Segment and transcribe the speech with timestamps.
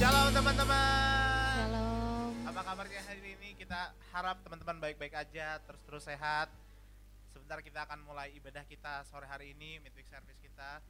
[0.00, 1.52] Shalom teman-teman.
[1.60, 2.32] Shalom.
[2.48, 3.52] Apa kabarnya hari ini?
[3.52, 6.48] Kita harap teman-teman baik-baik aja, terus-terus sehat.
[7.28, 10.80] Sebentar kita akan mulai ibadah kita sore hari ini, midweek service kita.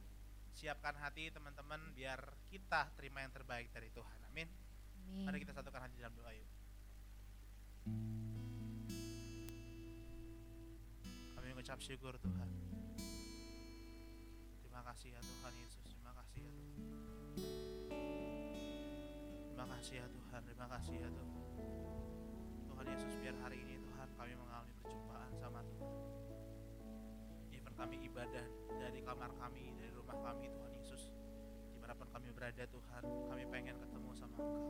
[0.55, 2.23] Siapkan hati teman-teman biar
[2.55, 4.31] kita terima yang terbaik dari Tuhan.
[4.31, 4.47] Amin.
[4.47, 5.27] Amin.
[5.27, 6.49] Mari kita satukan hati dalam doa yuk.
[11.35, 12.47] Kami mengucap syukur Tuhan.
[14.63, 15.83] Terima kasih ya Tuhan Yesus.
[15.99, 17.70] Terima kasih ya Tuhan.
[19.61, 20.41] Terima kasih ya Tuhan.
[20.41, 21.41] Terima kasih ya Tuhan.
[22.65, 25.93] Tuhan Yesus biar hari ini Tuhan kami mengalami perjumpaan sama Tuhan.
[27.53, 28.45] Even kami ibadah
[28.81, 31.13] dari kamar kami, dari rumah kami Tuhan Yesus.
[31.69, 34.65] Di mana pun kami berada Tuhan, kami pengen ketemu sama Engkau.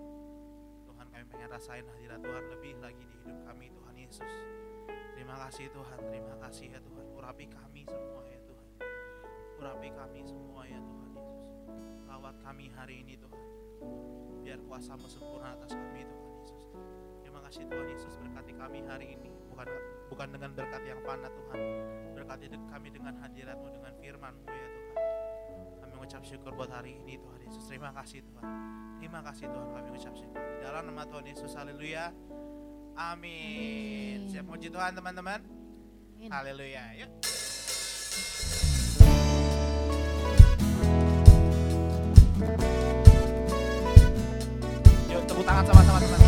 [0.91, 4.33] Tuhan kami pengen rasain hadirat Tuhan lebih lagi di hidup kami Tuhan Yesus.
[5.15, 7.05] Terima kasih Tuhan, terima kasih ya Tuhan.
[7.15, 8.67] Urapi kami semua ya Tuhan.
[9.55, 11.39] Urapi kami semua ya Tuhan Yesus.
[12.11, 13.39] Lawat kami hari ini Tuhan.
[14.41, 16.61] Biar kuasamu sempurna atas kami Tuhan Yesus.
[17.21, 19.29] Terima kasih Tuhan Yesus berkati kami hari ini.
[19.51, 19.67] Bukan
[20.09, 21.59] bukan dengan berkat yang fana Tuhan.
[22.17, 24.95] Berkati kami dengan hadiratmu, dengan firmanmu ya Tuhan.
[25.81, 27.63] Kami mengucap syukur buat hari ini Tuhan Yesus.
[27.69, 28.45] Terima kasih Tuhan.
[29.01, 30.41] Terima kasih Tuhan kami mengucap syukur.
[30.41, 32.13] Di dalam nama Tuhan Yesus, haleluya.
[32.97, 34.17] Amin.
[34.21, 34.29] Amin.
[34.29, 35.41] Siap puji Tuhan teman-teman?
[36.29, 37.01] Haleluya.
[37.01, 37.09] Yuk.
[45.51, 46.20] Tangan sama-sama teman.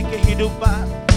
[0.00, 1.09] Kehidupan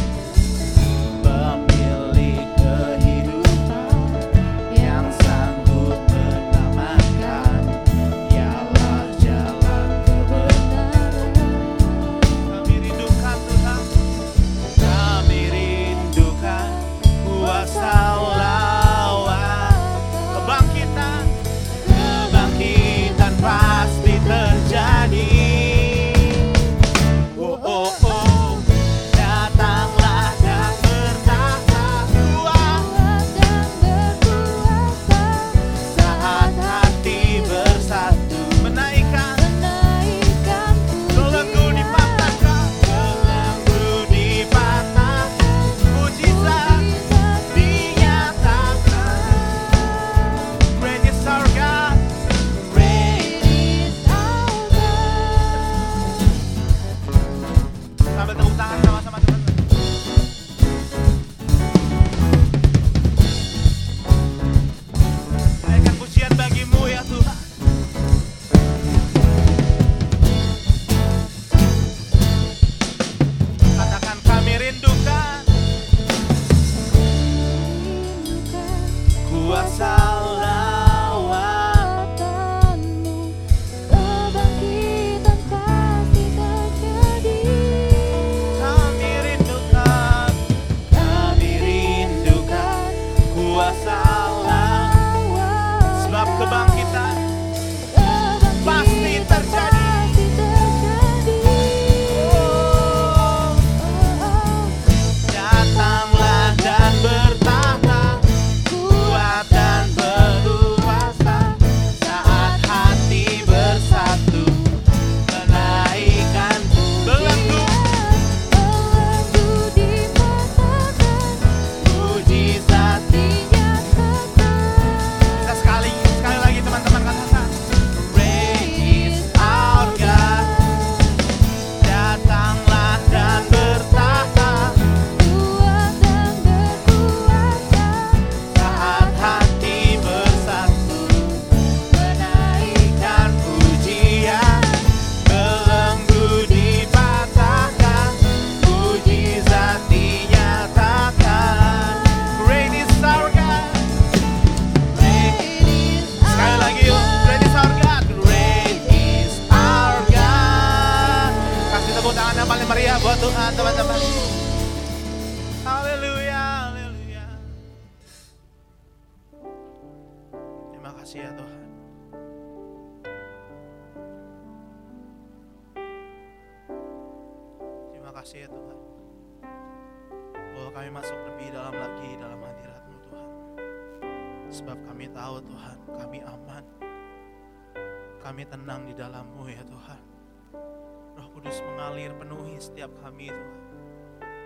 [193.13, 193.61] kami Tuhan.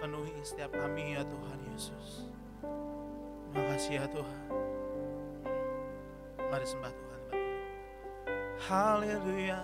[0.04, 2.28] Penuhi setiap kami ya Tuhan Yesus.
[3.48, 4.44] Terima kasih ya Tuhan.
[6.52, 7.22] Mari sembah Tuhan.
[8.68, 9.62] Haleluya.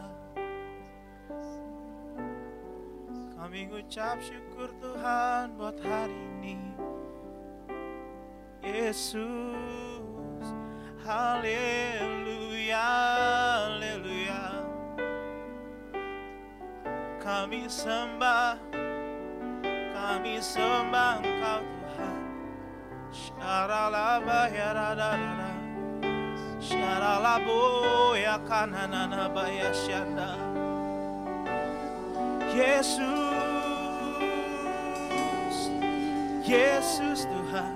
[3.36, 6.56] Kami ngucap syukur Tuhan buat hari ini.
[8.64, 9.20] Yesus.
[11.04, 12.88] Haleluya.
[13.68, 14.64] Haleluya.
[17.20, 18.73] Kami sembah
[20.04, 22.20] kami sembah Engkau Tuhan.
[23.16, 25.56] Syaralaba ya radadada.
[26.60, 30.36] Syaralabo ya kananana baya syanda.
[32.52, 33.00] Yesus,
[36.44, 37.74] Yesus Tuhan.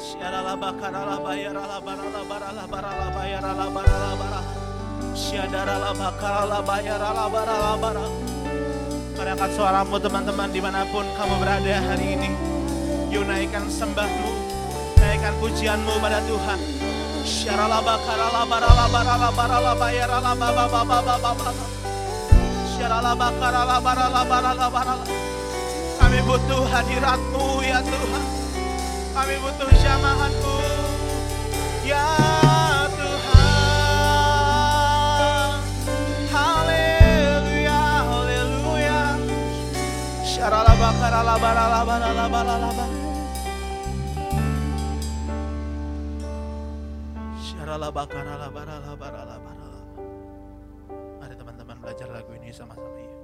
[0.00, 4.40] Syaralaba karalaba ya ralaba ralaba ralaba ralaba ya ralaba ralaba ralaba.
[5.14, 6.96] Syadaralaba karalaba ya
[9.22, 12.30] angkat suaramu teman-teman di mana pun kamu berada hari ini.
[13.14, 14.30] Yuk naikkan sembahmu,
[14.98, 16.58] naikkan pujianmu pada Tuhan.
[17.22, 21.50] Syaralaba karalaba ralaba ralaba ralaba ya ralaba baba baba baba.
[22.74, 25.16] Syaralaba karalaba ralaba ralaba ralaba.
[26.02, 28.24] Kami butuh hadiratmu ya Tuhan.
[29.14, 30.56] Kami butuh jamahanmu
[31.86, 32.43] ya
[51.16, 53.16] Mari teman-teman belajar lagu ini sama-sama ya.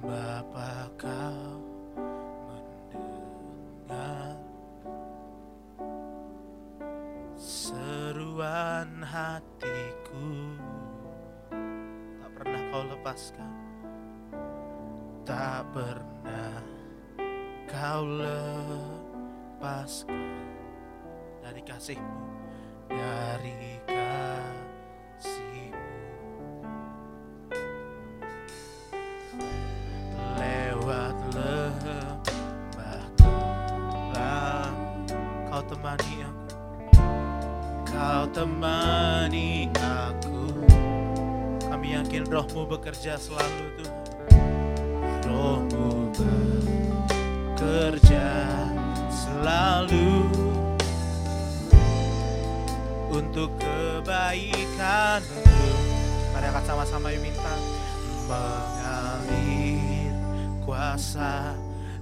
[0.00, 1.60] Bapa kau
[2.48, 4.40] mendengar
[7.36, 10.56] seruan hatiku.
[12.16, 13.63] Tak pernah kau lepaskan
[15.24, 16.60] tak pernah
[17.64, 20.12] kau lepaskan
[21.40, 22.28] dari kasihmu
[22.92, 25.72] dari kasihmu.
[30.36, 34.76] Lewat lembah gelap
[35.48, 36.52] kau temani aku.
[37.88, 40.52] Kau temani aku.
[41.64, 44.04] Kami yakin rohmu bekerja selalu Tuhan
[55.14, 55.70] kebaikanmu
[56.34, 57.54] mari angkat sama-sama yuk minta.
[58.24, 60.14] Mengalir
[60.64, 61.54] kuasa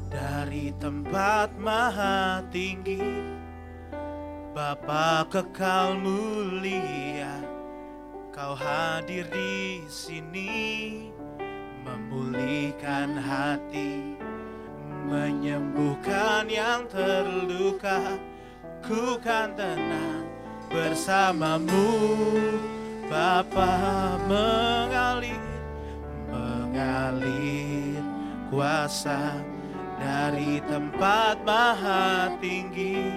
[0.09, 3.03] dari tempat maha tinggi.
[4.53, 7.37] Bapa kekal mulia
[8.33, 11.09] kau hadir di sini.
[11.83, 14.15] Memulihkan hati
[15.11, 18.17] menyembuhkan yang terluka.
[18.83, 20.27] Ku kan tenang
[20.71, 21.91] bersamamu
[23.13, 25.45] Bapa mengalir
[26.33, 28.01] mengalir
[28.49, 29.37] kuasa
[30.01, 33.13] dari tempat maha tinggi.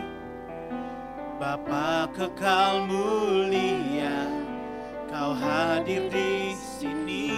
[1.39, 4.27] Bapa kekal mulia
[5.07, 7.31] kau hadir di sini.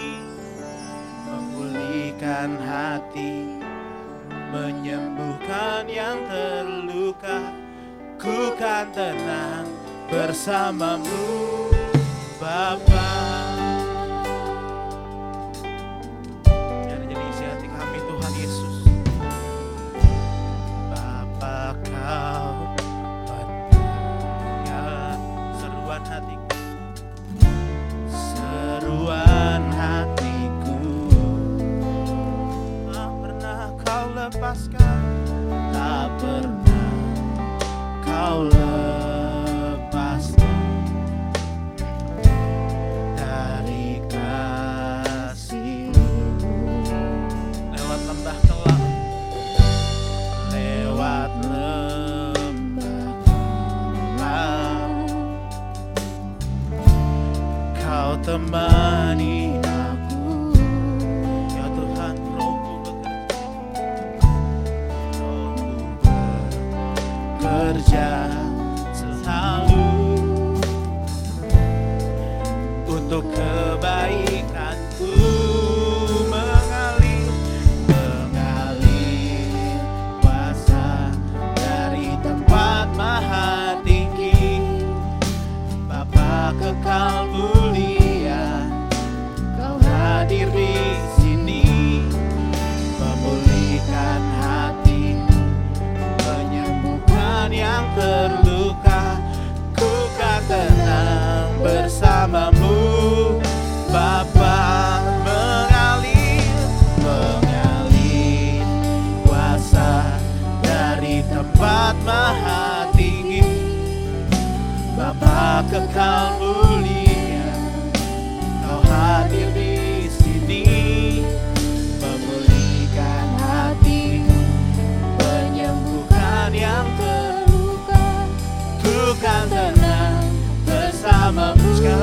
[1.30, 3.54] Memulihkan hati
[4.50, 7.54] menyembuhkan yang terluka.
[8.18, 9.70] Ku kan tenang
[10.10, 11.67] bersamamu
[12.40, 13.17] Bapa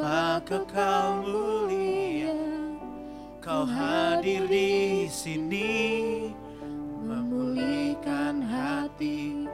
[0.00, 2.32] Bapa kekal mulia?
[3.36, 6.32] Kau hadir di sini
[7.04, 9.44] Memulihkan hati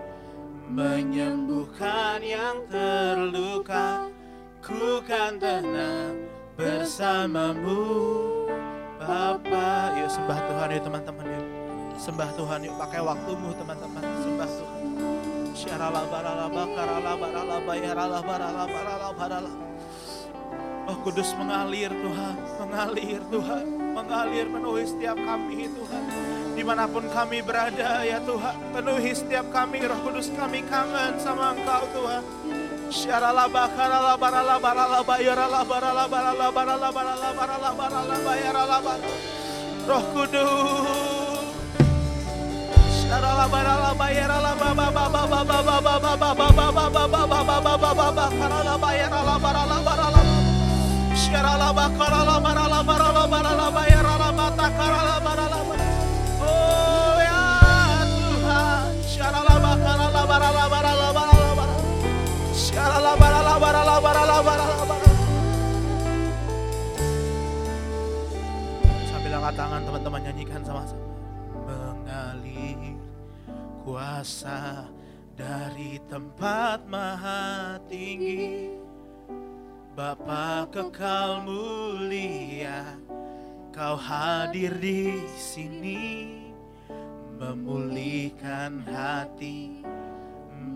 [0.71, 4.07] Menyembuhkan yang terluka.
[4.62, 7.83] Ku kan tenang bersamamu.
[9.03, 11.47] Bapa Yuk sembah Tuhan yuk teman-teman yuk.
[11.99, 14.03] Sembah Tuhan yuk pakai waktumu teman-teman.
[14.23, 14.83] Sembah Tuhan.
[15.59, 19.67] Syarala barala bakarala barala bayarala barala barala barala
[20.87, 22.37] Oh kudus mengalir Tuhan.
[22.62, 23.64] Mengalir Tuhan.
[23.90, 26.02] Mengalir penuhi setiap kami Tuhan.
[26.55, 28.55] Di mana pun kami berada ya Tuhan.
[28.71, 29.83] Penuhi setiap kami.
[29.83, 32.23] Roh Kudus kami kangen sama Engkau Tuhan.
[32.87, 39.19] Syarala bakarala barala barala bayarala barala barala barala barala barala barala bayarala barala
[39.90, 41.47] Roh Kudus
[43.97, 45.75] bayarala baba baba baba baba baba
[69.07, 71.07] Sambil tangan teman-teman nyanyikan sama-sama.
[71.71, 72.99] Mengalir
[73.87, 74.90] kuasa
[75.38, 78.86] dari tempat maha tinggi
[79.97, 83.00] Bapa kekal mulia
[83.73, 86.37] Kau hadir di sini
[87.41, 89.81] Memulihkan hati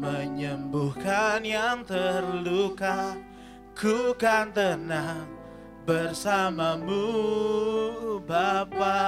[0.00, 3.12] Menyembuhkan yang terluka.
[3.77, 5.29] Ku kan tenang
[5.85, 7.05] bersamamu
[8.25, 9.05] Bapa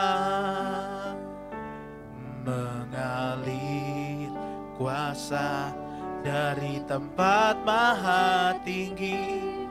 [2.45, 4.29] Mengalir
[4.77, 5.73] kuasa
[6.21, 9.62] dari tempat maha tinggi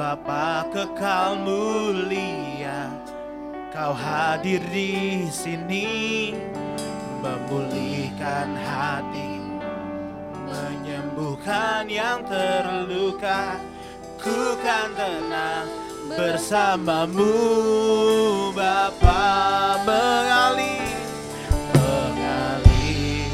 [0.00, 2.88] Bapa kekal mulia
[3.68, 6.32] Kau hadir di sini
[7.20, 9.44] Memulihkan hati
[10.48, 13.60] Menyembuhkan yang terluka.
[14.16, 15.68] Ku kan tenang
[16.16, 17.36] bersamamu
[18.56, 19.20] Bapa
[19.84, 20.96] mengalir
[21.76, 23.28] Mengalir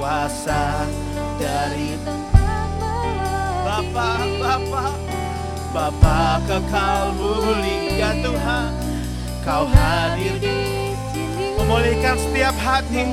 [0.00, 0.88] kuasa
[1.36, 1.92] dari
[3.68, 5.09] Bapa, Bapa
[5.70, 8.74] Bapa kekal mulia Tuhan.
[9.46, 10.58] Kau hadir di
[11.54, 13.06] Memulihkan setiap hati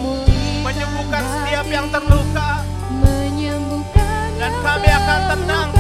[0.66, 2.66] Menyembuhkan setiap yang terluka.
[2.98, 5.77] Menyembuhkan Dan kami akan tenang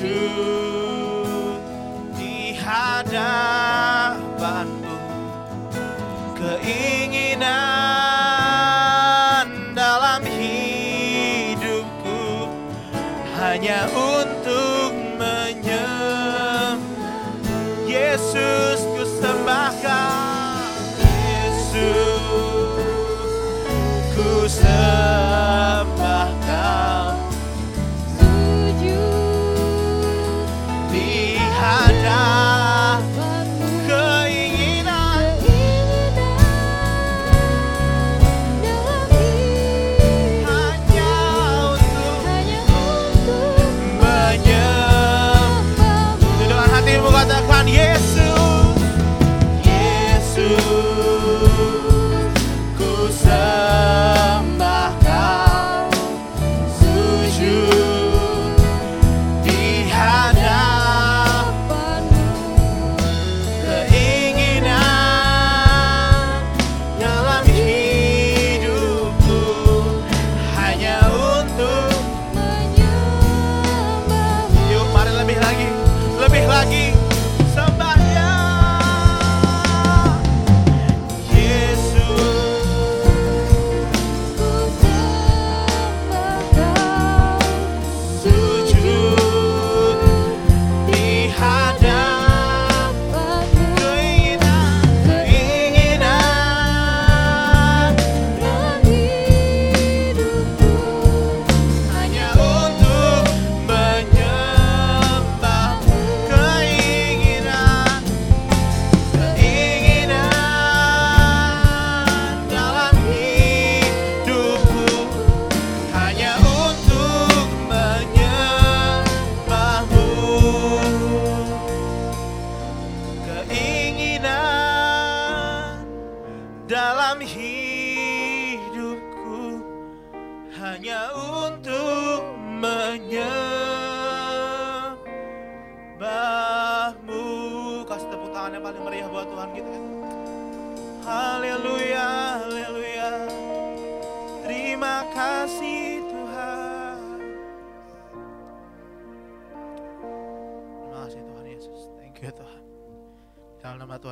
[0.00, 0.59] to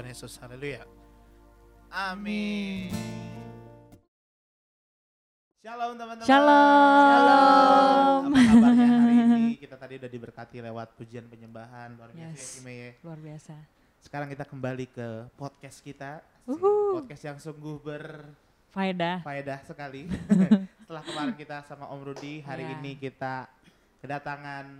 [0.08, 0.88] Tuhan Yesus haleluya
[1.92, 2.88] amin
[5.60, 6.24] Shalom teman-teman.
[6.24, 8.20] Shalom.
[8.24, 9.52] Apa kabarnya hari ini?
[9.68, 12.64] Kita tadi udah diberkati lewat pujian penyembahan luar biasa Yes.
[12.64, 12.90] ya ya.
[13.04, 13.54] Luar biasa.
[14.00, 16.24] Sekarang kita kembali ke podcast kita.
[16.24, 16.56] Asik.
[16.56, 17.04] Uhu.
[17.04, 19.60] Podcast yang sungguh berfaedah Faedah.
[19.68, 20.08] sekali.
[20.80, 22.72] Setelah kemarin kita sama Om Rudi, hari Iya.
[22.80, 23.44] ini kita
[24.00, 24.72] kedatangan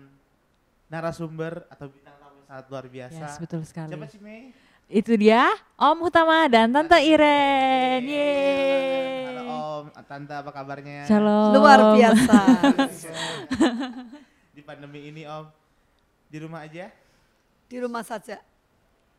[0.88, 3.25] narasumber atau bintang tamu yang sangat luar biasa.
[3.29, 3.93] Yes, betul sekali.
[3.93, 4.68] Siapa sih Mei?
[4.88, 8.09] Itu dia Om Utama dan Tante Iren.
[8.09, 9.29] Yeay.
[9.29, 9.44] Halo
[9.85, 11.05] Om, Tante apa kabarnya?
[11.05, 11.53] Shalom.
[11.53, 12.40] Luar biasa.
[14.57, 15.44] Di pandemi ini Om,
[16.33, 16.88] di rumah aja?
[17.68, 18.40] Di rumah saja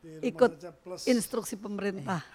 [0.02, 2.26] Di rumah Ikut saja plus instruksi pemerintah.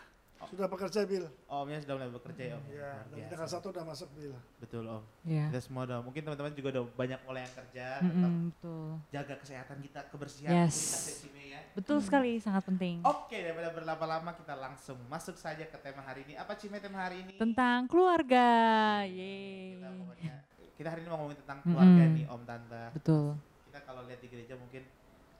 [0.46, 1.24] Sudah bekerja Bil.
[1.44, 2.64] Omnya sudah mulai bekerja ya Om?
[2.66, 3.30] Ya, dari biasa.
[3.30, 4.34] tanggal satu udah masuk Bil.
[4.58, 5.02] Betul Om.
[5.22, 5.44] Ya.
[5.48, 6.02] Kita semua dong.
[6.04, 7.86] Mungkin teman-teman juga udah banyak mulai yang kerja.
[7.96, 8.86] Tetap Mm-mm, betul.
[9.08, 10.76] jaga kesehatan kita, kebersihan Yes.
[10.76, 11.60] ya, Cime ya.
[11.72, 13.02] Betul sekali, sangat penting.
[13.02, 16.34] Oke, daripada berlama-lama kita langsung masuk saja ke tema hari ini.
[16.34, 17.34] Apa Cime tema hari ini?
[17.34, 18.46] Tentang keluarga.
[19.02, 19.74] Yeay.
[19.74, 20.34] Kita pokoknya
[20.74, 22.16] kita hari ini mau ngomongin tentang keluarga Mm-mm.
[22.16, 22.82] nih Om Tante.
[22.92, 23.26] Betul.
[23.64, 24.82] Kita kalau lihat di gereja mungkin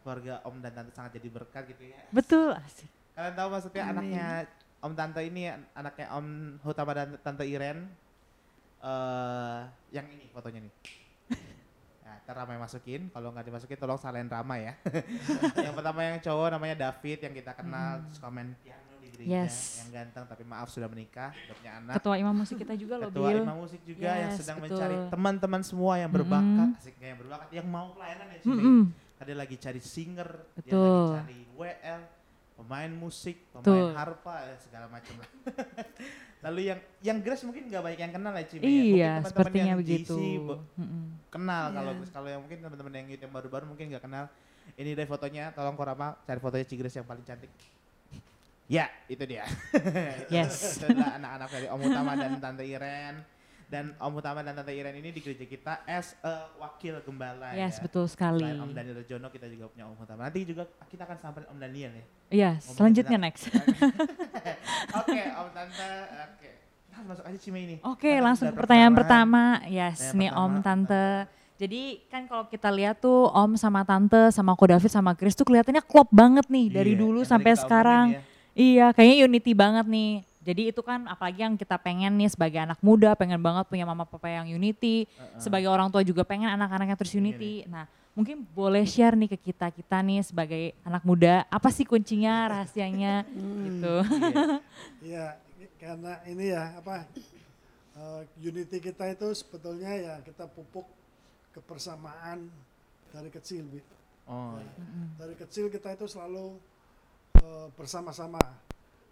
[0.01, 2.01] keluarga Om dan Tante sangat jadi berkat gitu ya.
[2.11, 2.55] Betul.
[2.55, 2.91] Asik.
[3.15, 3.95] Kalian tahu maksudnya Amin.
[3.95, 4.27] anaknya
[4.85, 6.27] Om Tante ini anaknya Om
[6.61, 7.89] Hutama dan Tante Iren
[8.85, 10.73] eh yang ini fotonya nih.
[12.05, 14.77] Nah, ntar Rama yang masukin, kalau nggak dimasukin tolong salahin Rama ya.
[15.65, 19.81] yang pertama yang cowok namanya David yang kita kenal suka main piano di gereja, Yes.
[19.81, 21.97] yang ganteng tapi maaf sudah menikah, udah punya anak.
[21.97, 23.41] Ketua imam musik kita juga loh, Ketua Bil.
[23.41, 24.77] imam musik juga yang Yes, sedang betul.
[24.77, 26.81] mencari teman-teman semua yang berbakat, Mm-mm.
[26.85, 28.53] asiknya yang berbakat, yang mau pelayanan ya sini.
[28.53, 28.83] Mm-mm.
[29.25, 30.29] Dia lagi cari singer,
[30.61, 30.85] dia Betul.
[30.85, 32.01] lagi cari WL,
[32.55, 33.89] pemain musik, pemain Betul.
[33.99, 35.31] harpa, eh, segala macam lah.
[36.45, 38.69] Lalu yang yang Grace mungkin nggak banyak yang kenal ya Cime ya.
[38.69, 40.17] Iya, Mungkin teman-teman sepertinya yang begitu.
[40.17, 40.21] GC
[41.33, 44.25] kenal kalau Grace kalau yang mungkin teman-teman yang yang baru-baru mungkin nggak kenal.
[44.75, 47.53] Ini dari fotonya, tolong Korama cari fotonya Ci Grace yang paling cantik.
[48.65, 49.45] Ya, itu dia.
[50.33, 50.57] Yes.
[50.81, 53.34] Itu adalah anak-anak dari Om Utama dan Tante Iren.
[53.67, 57.77] Dan Om Utama dan Tante Iren ini di gereja kita as a wakil gembala Yes,
[57.77, 57.83] ya.
[57.83, 58.41] betul sekali.
[58.41, 60.21] Selain Om Daniel Rejono kita juga punya Om Utama.
[60.25, 62.05] Nanti juga kita akan sampai Om Daniel ya.
[62.31, 63.43] Iya, Ngomongin selanjutnya tentang- next.
[65.01, 65.91] Oke, Om Tante.
[66.31, 66.51] Oke.
[66.85, 67.77] Kita harus masuk aja Cime ini.
[67.83, 69.43] Oke, Tante langsung ke pertanyaan pertama.
[69.59, 69.73] pertama.
[69.73, 71.07] Yes, nih Om Tante.
[71.55, 75.45] Jadi kan kalau kita lihat tuh Om sama Tante sama Ko David sama Chris tuh
[75.45, 78.07] kelihatannya klop banget nih dari Iya, dulu sampai kita sekarang.
[78.11, 78.21] ya.
[78.55, 80.23] Iya, kayaknya unity banget nih.
[80.45, 84.05] Jadi itu kan apalagi yang kita pengen nih sebagai anak muda, pengen banget punya mama
[84.05, 85.09] papa yang unity.
[85.09, 85.41] Heeh.
[85.41, 87.65] Sebagai orang tua juga pengen anak-anaknya terus Iya unity.
[87.65, 93.25] Nah, mungkin boleh share nih ke kita-kita nih sebagai anak muda, apa sih kuncinya, rahasianya
[93.65, 93.95] gitu.
[94.05, 94.61] Iya.
[95.15, 95.27] Iya,
[95.81, 97.05] karena ini ya apa
[97.97, 100.85] eh, unity kita itu sebetulnya ya kita pupuk
[101.57, 102.49] kebersamaan
[103.13, 103.81] dari kecil, Bi.
[104.25, 104.73] Oh, Ya.
[105.21, 106.57] Dari kecil kita itu selalu
[107.39, 108.41] eh, bersama-sama.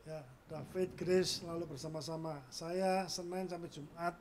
[0.03, 0.19] Ya,
[0.51, 2.43] David, Grace selalu bersama-sama.
[2.51, 4.19] Saya Senin sampai Jumat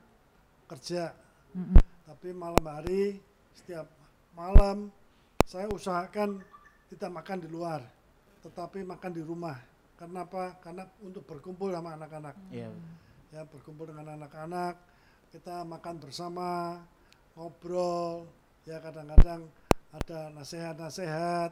[0.70, 1.10] kerja,
[1.50, 1.74] Mm-mm.
[2.06, 3.18] tapi malam hari
[3.50, 3.90] setiap
[4.30, 4.94] malam
[5.42, 6.38] saya usahakan
[6.86, 7.82] tidak makan di luar,
[8.46, 9.58] tetapi makan di rumah.
[9.98, 10.54] Karena apa?
[10.62, 12.38] Karena untuk berkumpul sama anak-anak.
[12.54, 12.70] iya.
[13.34, 14.78] Ya, berkumpul dengan anak-anak,
[15.34, 16.78] kita makan bersama,
[17.34, 18.28] ngobrol,
[18.62, 19.50] ya kadang-kadang
[19.90, 21.50] ada nasihat-nasihat.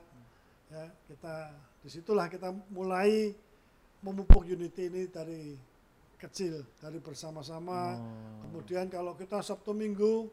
[0.71, 1.51] Ya, kita
[1.83, 3.35] di situlah kita mulai
[4.01, 5.57] memupuk unity ini dari
[6.21, 7.97] kecil, dari bersama-sama.
[7.97, 8.49] Oh.
[8.49, 10.29] Kemudian kalau kita Sabtu Minggu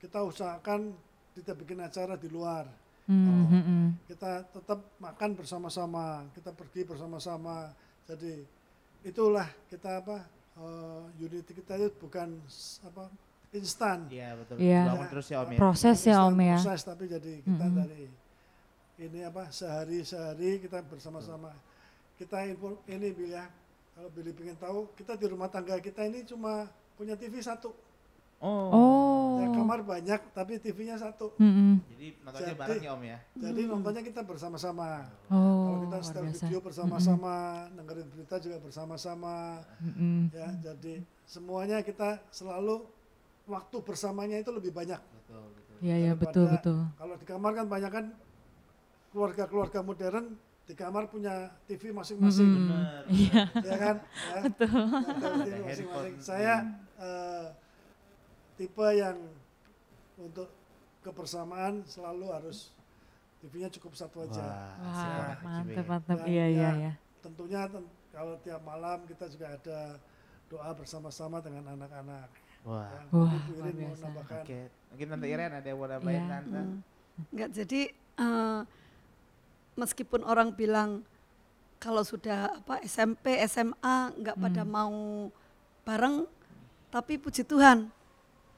[0.00, 0.92] kita usahakan
[1.32, 2.68] tidak bikin acara di luar.
[3.06, 3.84] Mm, mm-mm.
[4.06, 7.72] Kita tetap makan bersama-sama, kita pergi bersama-sama.
[8.06, 8.42] Jadi
[9.02, 10.22] itulah kita apa
[10.58, 12.38] eh, unity kita itu bukan
[12.86, 13.10] apa
[13.52, 14.06] instan.
[14.10, 14.56] Iya, betul.
[14.58, 14.82] Iya.
[14.90, 15.58] Bangun terus ya Om ya.
[15.58, 16.58] Proses ya Om ya.
[16.58, 17.78] Proses tapi jadi kita Mm-mm.
[17.78, 18.02] dari
[19.02, 21.50] ini apa sehari-sehari kita bersama-sama.
[22.22, 23.50] Kita info ini Bil ya.
[23.98, 27.74] Kalau Billy pengen tahu, kita di rumah tangga kita ini cuma punya TV satu.
[28.38, 28.70] Oh.
[28.70, 29.30] Oh.
[29.42, 31.34] Ya kamar banyak tapi TV-nya satu.
[31.38, 31.82] Mm-mm.
[31.90, 33.18] Jadi nontonnya Jadi- bareng ya Om ya.
[33.34, 35.06] Jadi nontonnya kita bersama-sama.
[35.26, 36.42] Oh, Kalau kita setel biasa.
[36.46, 37.34] video bersama-sama,
[37.74, 39.36] dengerin berita juga bersama-sama,
[39.82, 40.30] Mm-mm.
[40.30, 40.48] ya.
[40.62, 42.86] Jadi semuanya kita selalu
[43.50, 44.98] waktu bersamanya itu lebih banyak.
[44.98, 45.76] Betul, betul.
[45.82, 46.78] Iya, iya betul betul.
[46.98, 48.06] Kalau di kamar kan banyak kan
[49.10, 51.34] keluarga-keluarga modern di kamar punya
[51.66, 52.68] TV masing-masing, Mm-mm.
[52.70, 53.02] Bener.
[53.08, 53.42] Iya.
[53.68, 53.96] ya kan?
[54.00, 54.68] Ya, Betul.
[54.70, 56.14] Ada masing-masing.
[56.18, 56.54] Saya
[56.96, 57.46] eh,
[58.54, 59.18] tipe yang
[60.16, 60.48] untuk
[61.02, 62.70] kebersamaan selalu harus
[63.38, 64.38] TV-nya cukup satu aja.
[64.38, 66.16] Wah, Wah, mantep, mantep.
[66.16, 66.92] Dan Iya, iya, ya, iya.
[67.18, 69.98] Tentunya ten- kalau tiap malam kita juga ada
[70.46, 72.30] doa bersama-sama dengan anak-anak.
[72.62, 72.86] Wah.
[72.86, 74.04] Ya, Wah, Ibu Irin mau biasa.
[74.06, 74.42] nambahkan.
[74.46, 76.30] Oke, mungkin Tante Iren ada yang mau nambahin Iya.
[76.30, 76.60] Tante?
[76.62, 76.78] Hmm.
[77.34, 77.80] Enggak, jadi
[78.14, 78.60] eh,
[79.74, 81.02] meskipun orang bilang
[81.76, 84.70] kalau sudah apa SMP, SMA nggak pada Hmm.
[84.70, 84.94] mau
[85.82, 86.26] bareng,
[86.88, 87.90] tapi puji Tuhan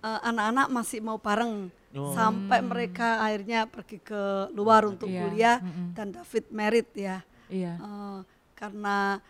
[0.00, 2.12] eh, anak-anak masih mau bareng Oh.
[2.12, 2.68] sampai Hmm.
[2.68, 5.94] mereka akhirnya pergi ke luar untuk Iya, kuliah mm-mm.
[5.94, 7.78] dan David merit ya Iya.
[7.78, 8.18] Eh,
[8.54, 9.22] karena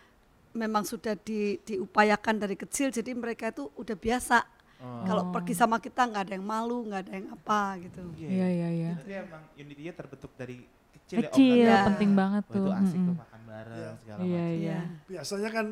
[0.51, 4.43] memang sudah di- diupayakan dari kecil jadi mereka itu udah biasa
[4.75, 5.05] Oh.
[5.05, 5.31] kalau Oh.
[5.31, 8.93] pergi sama kita nggak ada yang malu nggak ada yang apa gitu Iya, iya, iya.
[8.97, 10.59] Jadi emang unity-nya terbentuk dari
[11.05, 11.69] kecil, ya, Kecil, Tante?
[11.69, 11.77] Ya.
[11.85, 12.59] penting banget Wah, tuh.
[12.59, 13.05] itu asik Mm-mm.
[13.05, 13.89] tuh makan bareng Iya.
[13.95, 14.57] segala Iya, macam.
[14.57, 14.79] iya.
[15.05, 15.65] Biasanya kan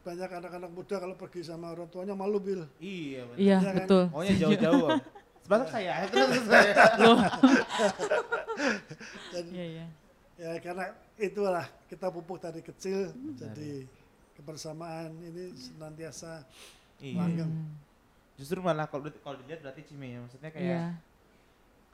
[0.00, 2.60] banyak anak-anak muda kalau pergi sama orang tuanya malu bil.
[2.78, 3.36] Iya, betul.
[3.36, 3.74] Iya, Iya kan?
[3.76, 4.02] betul.
[4.08, 4.88] Pokoknya jauh-jauh.
[5.42, 6.74] Sebab saya, terus saya.
[6.98, 7.18] Loh.
[9.32, 9.86] Dan Iya, iya.
[10.36, 10.84] ya karena
[11.16, 13.84] itulah kita pupuk dari kecil jadi
[14.34, 16.42] kebersamaan ini senantiasa
[16.98, 17.14] Iya.
[17.16, 17.48] langgeng.
[17.48, 17.72] Hmm.
[18.36, 20.82] Justru malah kalau kalau dilihat berarti Cime ya, maksudnya kayak Iya.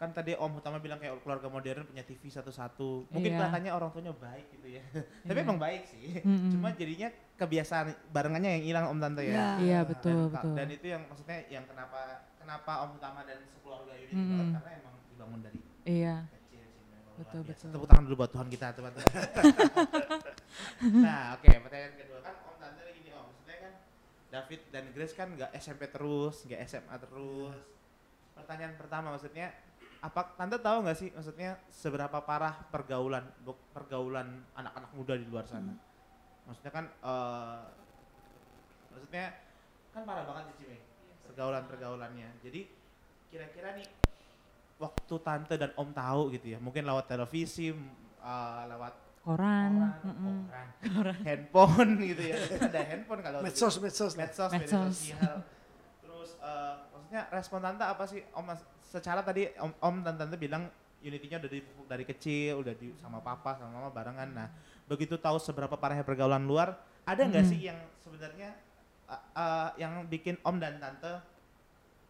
[0.03, 3.07] Kan tadi Om utama bilang kayak keluarga modern punya TV satu-satu.
[3.09, 3.39] Mungkin Iya.
[3.39, 4.83] kelihatannya orang tuanya baik gitu ya.
[5.23, 5.47] Tapi Iya.
[5.47, 6.19] emang baik sih.
[6.19, 6.51] Mm-mm.
[6.51, 9.31] Cuma jadinya kebiasaan barengannya yang hilang Om Tante ya.
[9.31, 9.47] Ya.
[9.57, 10.55] Iya, Dan, betul, ka- betul.
[10.55, 12.01] dan itu yang maksudnya yang kenapa
[12.37, 14.51] kenapa Om Utama dan sekeluarga ini Mm-mm.
[14.53, 16.17] karena emang dibangun dari Iya.
[17.13, 17.53] Betul, biasa.
[17.63, 17.69] betul.
[17.71, 19.07] Tepuk tangan dulu buat Tuhan kita teman-teman.
[20.99, 23.73] nah oke pertanyaan kedua kan Om Tante gini Om maksudnya kan
[24.29, 27.55] David dan Grace kan nggak SMP terus nggak SMA terus.
[28.33, 29.53] Pertanyaan pertama maksudnya
[30.03, 33.23] apa Tante tahu nggak sih maksudnya seberapa parah pergaulan
[33.71, 35.71] pergaulan anak-anak muda di luar sana?
[36.43, 37.61] Maksudnya kan eh,
[38.91, 39.25] maksudnya
[39.95, 40.79] kan parah banget sih Cime
[41.23, 42.29] pergaulan pergaulannya.
[42.43, 42.61] Jadi
[43.31, 43.87] kira-kira nih
[44.77, 47.71] waktu tante dan om tahu gitu ya mungkin lewat televisi
[48.19, 49.71] eh, lewat Koran.
[49.79, 50.37] koran, mm-mm.
[50.99, 52.37] koran, handphone gitu ya
[52.67, 54.19] ada handphone kalau Medsos, medsos.
[54.19, 54.99] medsos, media Medsos.
[54.99, 55.35] sosial
[56.03, 60.37] terus eh, maksudnya respon tante apa sih om mas- secara tadi om, om dan tante
[60.37, 60.69] bilang
[61.01, 64.49] unitinya udah dipupuk dari kecil udah di sama papa sama mama barengan nah
[64.85, 67.51] begitu tahu seberapa parahnya pergaulan luar ada nggak Mm.
[67.51, 68.53] sih yang sebenarnya
[69.09, 71.19] eh, eh, yang bikin om dan tante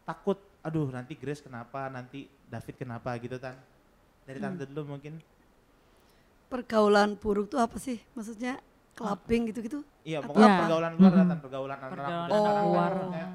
[0.02, 3.54] takut aduh nanti Grace kenapa nanti David kenapa gitu kan
[4.22, 4.52] dari Hmm.
[4.52, 5.22] tante dulu mungkin
[6.46, 8.60] pergaulan buruk tuh apa sih maksudnya
[8.92, 10.58] clubbing gitu-gitu iya pokoknya apa?
[10.60, 12.92] pergaulan luar dan pergaulan anak Pergaulan muda sekarang kan luar.
[12.92, 13.26] maksudnya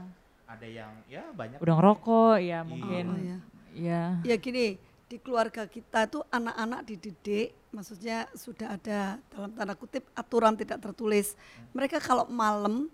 [0.47, 2.60] ada yang ya banyak Udah ngerokok, ya Iya.
[2.63, 3.05] mungkin.
[3.05, 3.38] oh, ya.
[3.73, 4.03] Iya.
[4.23, 10.51] ya gini di keluarga kita tuh anak-anak dididik maksudnya sudah ada dalam tanda kutip aturan
[10.51, 11.38] tidak tertulis
[11.71, 12.89] mereka kalau malam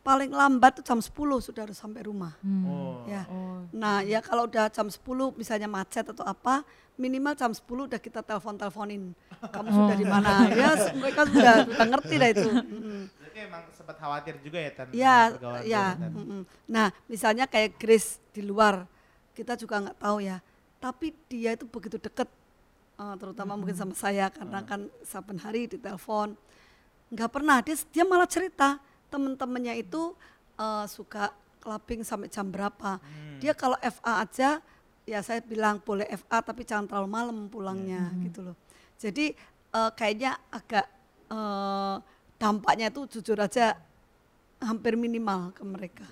[0.00, 2.64] paling lambat tuh jam 10 sudah harus sampai rumah Hmm.
[2.64, 5.00] oh ya Oh, Nah ya kalau udah jam 10
[5.34, 6.60] misalnya macet atau apa,
[6.94, 9.16] minimal jam 10 udah kita telepon-teleponin.
[9.40, 10.46] Kamu sudah di mana?
[10.52, 12.44] Ya mereka sudah, sudah ngerti dah itu.
[12.44, 13.02] Mm-mm.
[13.34, 14.86] Berarti emang sempat khawatir juga ya Tan?
[14.94, 15.86] Ya, pergaulan ya.
[15.98, 16.12] Tan?
[16.14, 16.42] mm-mm.
[16.70, 18.86] Nah misalnya kayak Grace di luar,
[19.34, 20.38] kita juga nggak tahu ya.
[20.78, 22.30] Tapi dia itu begitu deket,
[22.94, 26.38] eh, terutama mungkin sama saya karena kan saben hari ditelepon.
[27.10, 28.78] Nggak pernah dia dia malah cerita
[29.10, 30.14] temen-temennya itu
[30.54, 33.02] eh, suka clubbing sampai jam berapa.
[33.02, 33.42] Hmm.
[33.42, 34.62] Dia kalau FA aja
[35.10, 38.56] ya saya bilang boleh FA tapi jangan terlalu malam pulangnya gitu loh.
[38.94, 39.34] Jadi
[39.74, 40.86] eh, kayaknya agak
[41.34, 42.13] eh,
[42.44, 43.80] dampaknya itu jujur aja
[44.60, 46.04] hampir minimal ke mereka.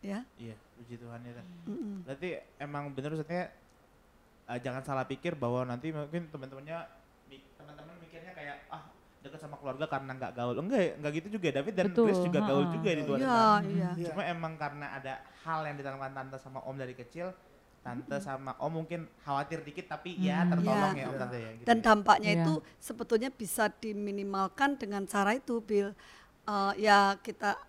[0.00, 0.24] Ya.
[0.40, 1.32] Iya, puji Tuhan ya
[1.68, 2.04] mm-mm.
[2.08, 3.52] Berarti emang bener maksudnya
[4.48, 6.88] eh, jangan salah pikir bahwa nanti mungkin teman-temannya
[7.60, 8.84] teman-teman mikirnya kayak ah
[9.24, 10.56] dekat sama keluarga karena nggak gaul.
[10.60, 11.48] Enggak, enggak gitu juga.
[11.52, 12.74] David dan Betul, Grace juga gaul ha-ha.
[12.76, 13.64] juga di luar sana.
[13.64, 13.90] iya.
[13.96, 14.08] Iya.
[14.12, 15.12] Cuma emang karena ada
[15.44, 17.32] hal yang ditanamkan tante sama om dari kecil,
[17.84, 20.56] tante sama om mungkin khawatir dikit tapi ya Hmm.
[20.56, 21.04] tertolong Iya.
[21.04, 21.50] ya om tante ya.
[21.52, 21.84] Gitu Dan ya.
[21.84, 22.40] dampaknya Iya.
[22.40, 25.92] itu sebetulnya bisa diminimalkan dengan cara itu, Bill.
[26.44, 27.60] Eh, ya kita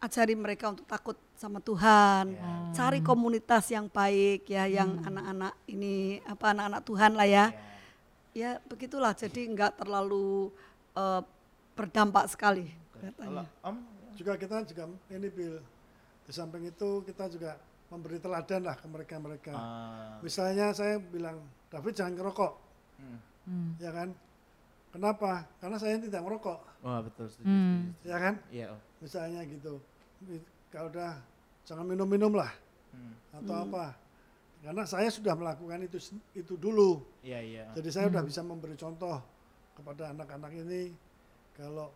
[0.00, 2.74] ajari mereka untuk takut sama Tuhan, Iya.
[2.74, 7.46] cari komunitas yang baik ya, yang anak-anak ini apa anak-anak Tuhan lah ya.
[7.48, 7.62] Iya.
[8.30, 9.14] Ya begitulah.
[9.14, 10.50] Jadi nggak terlalu
[10.92, 11.22] eh,
[11.72, 13.46] berdampak sekali Kalau katanya.
[13.62, 13.76] om
[14.12, 15.62] Juga kita juga ini bil.
[16.26, 17.56] Di samping itu kita juga
[17.90, 19.50] memberi teladan lah ke mereka-mereka.
[19.50, 22.52] eh, Misalnya saya bilang, David jangan ngerokok,
[22.98, 23.18] hmm.
[23.44, 23.70] Hmm.
[23.76, 24.08] ya kan?
[24.90, 25.46] Kenapa?
[25.58, 27.46] Karena saya tidak merokok, Wah betul setuju.
[27.46, 27.94] Hmm.
[27.94, 28.06] setuju.
[28.06, 28.34] ya kan?
[28.48, 28.78] Iya om.
[28.98, 29.74] Misalnya gitu.
[30.68, 31.18] Kalau udah
[31.62, 32.50] jangan minum-minum lah
[32.90, 33.14] Hmm.
[33.32, 33.94] atau apa.
[34.60, 35.96] Karena saya sudah melakukan itu
[36.32, 37.00] itu dulu.
[37.22, 37.64] Iya iya.
[37.72, 39.22] Jadi saya udah bisa memberi contoh
[39.72, 40.90] kepada anak-anak ini
[41.54, 41.88] kalau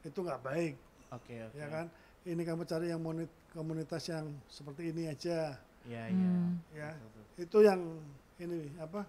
[0.00, 0.74] itu nggak baik,
[1.10, 1.54] Oke oke.
[1.54, 1.86] ya kan?
[2.22, 5.56] Ini kamu cari yang monit- komunitas yang seperti ini aja.
[5.88, 6.28] Iya, iya.
[6.28, 6.52] Hmm.
[6.76, 7.80] ya Betul, itu yang
[8.36, 9.08] ini apa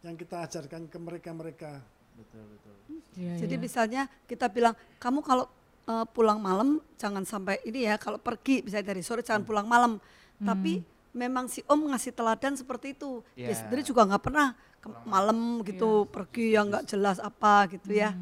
[0.00, 1.82] yang kita ajarkan ke mereka-mereka
[2.16, 2.74] betul, betul.
[3.20, 3.60] Iya, Jadi iya.
[3.60, 5.44] misalnya kita bilang kamu kalau
[5.84, 10.00] eh, pulang malam jangan sampai ini ya kalau pergi bisa dari sore jangan pulang malam.
[10.42, 10.82] Tapi
[11.14, 13.20] memang si Om ngasih teladan seperti itu.
[13.36, 13.56] Dia Iya.
[13.62, 18.16] sendiri juga nggak pernah ke malam gitu pergi yang nggak jelas apa gitu ya.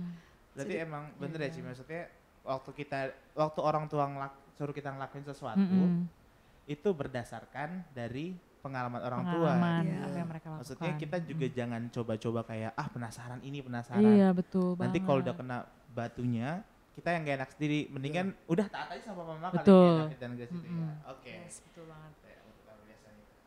[0.52, 1.54] Berarti emang bener ya Iya.
[1.56, 2.02] Ci, maksudnya
[2.44, 2.98] waktu kita
[3.33, 6.05] waktu orang tua ngelak, suruh kita ngelakuin sesuatu Mm-mm.
[6.68, 9.57] itu berdasarkan dari pengalaman orang tua.
[9.57, 9.99] Pengalaman Iya.
[10.05, 10.61] apa yang mereka lakukan.
[10.61, 14.05] Maksudnya kita juga jangan coba-coba kayak ah penasaran ini penasaran.
[14.05, 15.59] Iya betul Nanti kalau udah kena
[15.96, 16.61] batunya
[16.92, 17.81] kita yang gak enak sendiri.
[17.88, 19.81] Mendingan udah taat aja sama mama kali Betul.
[19.81, 20.92] ya, David dan Grace itu ya.
[21.09, 21.33] Oke.
[21.33, 22.12] Yes, betul banget.
[22.20, 22.37] Ya.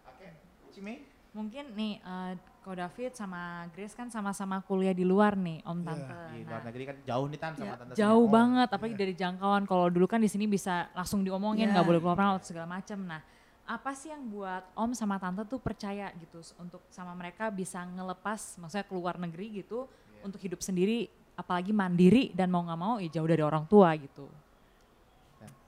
[0.09, 0.27] Oke,
[0.73, 1.12] Cime?
[1.33, 5.85] Mungkin nih eh, Ko David sama Grace kan sama-sama kuliah di luar nih Om Iya.
[5.85, 6.15] Tante.
[6.29, 7.89] Di Nah, luar negeri kan jauh nih tan sama Ya, tante.
[7.89, 8.31] sama jauh om.
[8.31, 11.73] banget apalagi dari jangkauan kalau dulu kan di sini bisa langsung diomongin Ya.
[11.73, 13.21] nggak boleh keluar atau segala macam nah
[13.63, 18.55] apa sih yang buat om sama tante tuh percaya gitu untuk sama mereka bisa ngelepas
[18.57, 19.87] maksudnya keluar negeri gitu
[20.19, 24.27] untuk hidup sendiri apalagi mandiri dan mau nggak mau ya jauh dari orang tua gitu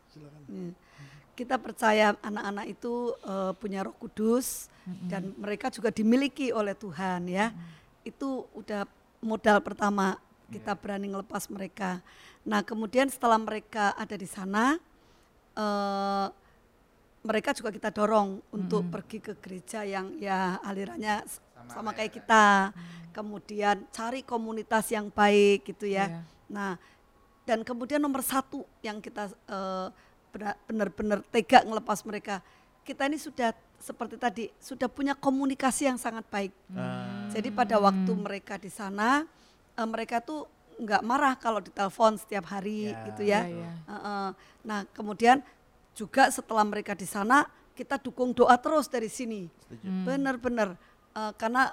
[0.05, 0.71] silakan Hmm.
[1.35, 4.71] Kita percaya anak-anak itu eh, punya Roh Kudus
[5.09, 7.51] dan mereka juga dimiliki oleh Tuhan ya.
[8.07, 8.85] Itu udah
[9.19, 10.15] modal pertama
[10.47, 11.99] kita berani ngelepas mereka.
[12.45, 14.77] Nah, kemudian setelah mereka ada di sana
[15.57, 16.27] eh,
[17.25, 22.69] mereka juga kita dorong untuk pergi ke gereja yang ya alirannya Sama sama, kayak kita.
[23.09, 26.05] Kemudian cari komunitas yang baik gitu ya.
[26.05, 26.21] Iya.
[26.51, 26.71] Nah,
[27.49, 29.89] dan kemudian nomor satu yang kita benar-
[30.67, 32.43] benar-benar tega ngelepas mereka,
[32.83, 36.51] kita ini sudah seperti tadi sudah punya komunikasi yang sangat baik.
[36.73, 39.23] Ah, Jadi pada waktu mereka di sana,
[39.75, 43.41] eh, mereka tuh nggak marah kalau ditelepon setiap hari Ya, gitu ya.
[43.47, 43.71] Iya.
[43.87, 44.27] Heeh.
[44.67, 45.39] Nah, kemudian
[45.95, 49.47] juga setelah mereka di sana, kita dukung doa terus dari sini.
[49.47, 49.87] setuju.
[50.03, 50.75] Benar-benar
[51.15, 51.71] Eh, karena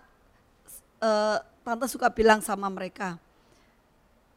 [1.03, 3.19] eh, tante suka bilang sama mereka,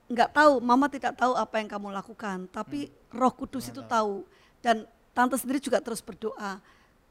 [0.09, 4.27] nggak tahu, mama tidak tahu apa yang kamu lakukan, tapi Roh Kudus itu tahu.
[4.59, 6.59] Dan tante sendiri juga terus berdoa.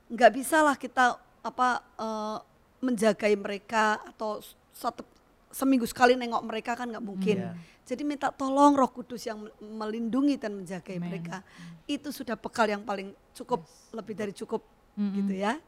[0.06, 2.38] Nggak bisalah kita apa eh,
[2.78, 5.00] menjagai mereka atau satu
[5.48, 7.38] seminggu sekali nengok mereka kan nggak mungkin.
[7.40, 7.52] Iya.
[7.84, 11.04] Jadi minta tolong Roh Kudus yang mel- melindungi dan menjagai Amen.
[11.04, 11.44] mereka.
[11.84, 13.60] Itu sudah bekal yang paling cukup,
[13.92, 14.64] lebih dari cukup
[14.96, 15.60] gitu ya.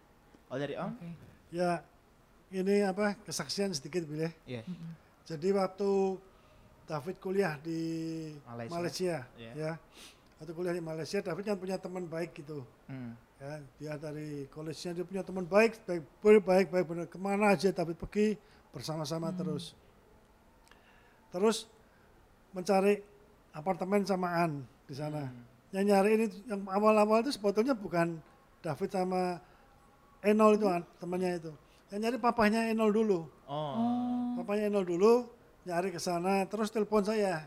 [0.46, 0.92] Oh dari om?
[0.92, 1.08] Oke.
[1.50, 1.82] ya
[2.48, 4.62] ini apa kesaksian sedikit boleh Iya.
[5.24, 6.18] jadi waktu
[6.84, 7.82] David kuliah di
[8.44, 8.74] Malaysia.
[8.74, 9.52] Malaysia, Iya.
[9.52, 9.72] ya
[10.36, 12.62] waktu kuliah di Malaysia David kan punya teman baik gitu.
[12.86, 13.16] Hmm.
[13.36, 17.52] ya dia dari college-nya dia punya teman baik baik baik baik, baik benar ke mana
[17.52, 18.36] aja David pergi
[18.72, 19.76] bersama-sama terus.
[21.32, 21.68] Terus
[22.56, 23.00] mencari
[23.52, 25.28] apartemen samaan di sana.
[25.72, 28.16] Yang nyari ini yang awal-awal itu sebetulnya bukan
[28.64, 29.36] David sama
[30.24, 31.52] Enol itu an- temannya itu.
[31.92, 33.28] Yang nyari papahnya Enol dulu.
[33.44, 34.32] Oh.
[34.40, 35.28] papahnya Enol dulu
[35.68, 37.44] nyari ke sana terus telepon saya.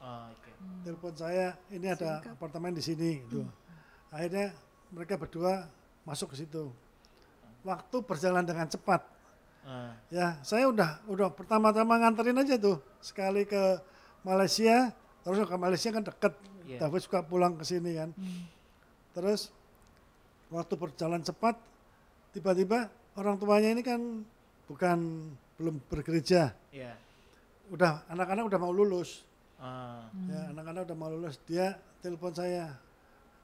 [0.00, 0.26] Oh,
[0.60, 0.84] oke.
[0.84, 3.42] telepon saya ini ada apartemen di sini gitu.
[4.12, 4.52] Akhirnya
[4.92, 5.64] mereka berdua
[6.04, 6.68] masuk ke situ.
[7.60, 9.04] Waktu berjalan dengan cepat.
[9.60, 13.76] Ah, Ya, saya udah udah pertama-tama nganterin aja tuh sekali ke
[14.24, 14.88] Malaysia,
[15.20, 16.32] terus ke Malaysia kan deket.
[16.64, 16.78] Iya.
[16.80, 18.10] David suka pulang ke sini kan.
[19.12, 19.52] Terus
[20.48, 21.60] waktu berjalan cepat,
[22.32, 22.88] tiba-tiba
[23.20, 24.24] orang tuanya ini kan
[24.64, 25.28] bukan
[25.60, 26.96] belum bergereja, Iya.
[27.68, 29.28] udah anak-anak udah mau lulus.
[29.60, 32.72] Ah, Ya, anak-anak udah mau lulus, dia telepon saya.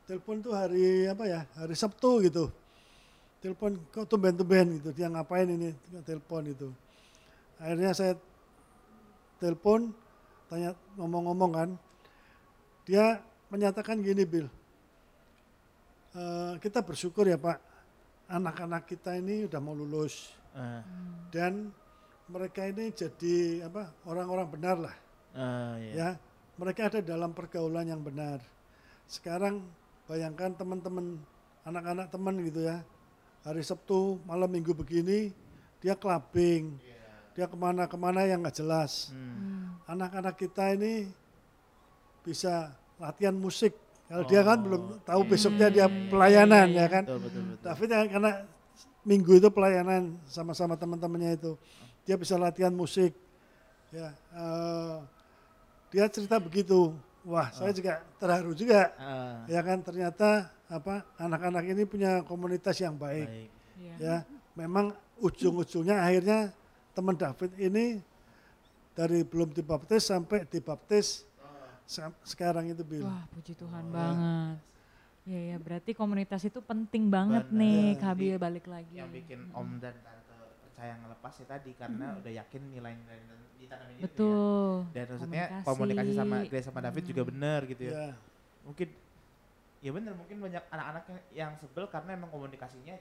[0.08, 1.44] Telepon tuh hari apa ya?
[1.60, 2.48] Hari Sabtu gitu.
[3.44, 4.96] Telepon kok tumben-tumben gitu.
[4.96, 5.76] Dia ngapain ini?
[6.08, 6.72] Telepon itu.
[7.60, 8.16] Akhirnya saya
[9.36, 9.92] telepon,
[10.48, 11.70] tanya ngomong-ngomong kan.
[12.88, 13.20] Dia
[13.52, 14.48] menyatakan gini, Bill.
[16.16, 17.60] "Eh, kita bersyukur ya Pak,
[18.32, 20.82] anak-anak kita ini udah mau lulus ah,
[21.30, 21.70] dan
[22.26, 24.96] mereka ini jadi apa orang-orang benar lah
[25.36, 25.92] ah, iya.
[25.94, 26.08] ya
[26.56, 28.40] mereka ada dalam pergaulan yang benar.
[29.04, 29.60] Sekarang
[30.08, 31.20] bayangkan teman-teman
[31.68, 32.80] anak-anak teman gitu ya.
[33.44, 35.30] Hari Sabtu malam minggu begini
[35.84, 36.80] dia clubbing.
[37.36, 39.12] Dia ke mana-kemana yang nggak jelas.
[39.12, 39.76] Hmm.
[39.86, 41.06] anak-anak kita ini
[42.24, 43.76] bisa latihan musik.
[44.08, 47.04] Kalau dia kan belum tahu besoknya dia pelayanan ya kan?
[47.06, 47.20] Betul,
[47.62, 48.32] betul, ya, karena
[49.06, 51.54] minggu itu pelayanan sama-sama teman-temannya itu.
[52.02, 53.14] Dia bisa latihan musik.
[53.94, 54.96] Ya eh,
[55.88, 61.82] dia cerita begitu wah saya juga terharu juga Ah, ya kan ternyata apa anak-anak ini
[61.84, 63.50] punya komunitas yang baik, baik.
[63.76, 63.94] Iya.
[63.96, 64.16] ya
[64.54, 66.50] memang ujung-ujungnya akhirnya
[66.90, 68.00] teman David ini
[68.92, 71.22] dari belum dibaptis sampai dibaptis
[72.22, 74.58] sekarang itu Bill Wah puji Tuhan banget.
[75.22, 77.58] Iya ya, berarti komunitas itu penting banget Benar.
[77.58, 77.98] nih, Iya.
[78.00, 78.94] Kabil balik lagi.
[78.94, 80.25] yang bikin om dan tante
[80.76, 84.04] percaya ngelepas ya tadi karena udah yakin nilai-nilai yang ditanamin itu ya.
[84.04, 84.72] Betul.
[84.92, 85.64] Dan maksudnya Komunikasi.
[85.64, 87.30] komunikasi, sama Grace sama David juga Hmm.
[87.32, 87.92] benar gitu ya.
[87.96, 88.08] Ya,
[88.60, 88.88] Mungkin
[89.80, 92.96] ya benar mungkin banyak anak-anak yang, yang sebel karena emang komunikasinya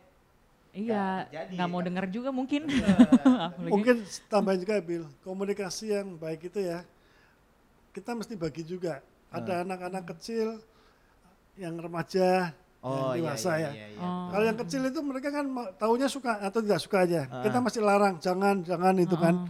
[0.71, 1.87] Iya, nggak mau kan?
[1.87, 2.63] denger juga mungkin.
[2.63, 2.95] Bener.
[3.51, 3.95] Apalagi- mungkin
[4.27, 6.79] tambahin juga Bill, komunikasi yang baik itu ya,
[7.91, 9.03] kita mesti bagi juga.
[9.31, 10.63] Ada anak-anak kecil,
[11.55, 12.55] yang remaja,
[12.85, 13.71] oh yang iya, dewasa iya, ya.
[13.73, 14.27] iya, iya, Oh.
[14.29, 15.45] Kalau yang kecil itu mereka kan
[15.81, 17.21] taunya suka atau tidak suka aja.
[17.31, 17.41] Ah.
[17.41, 19.35] Kita masih larang, jangan, jangan itu kan.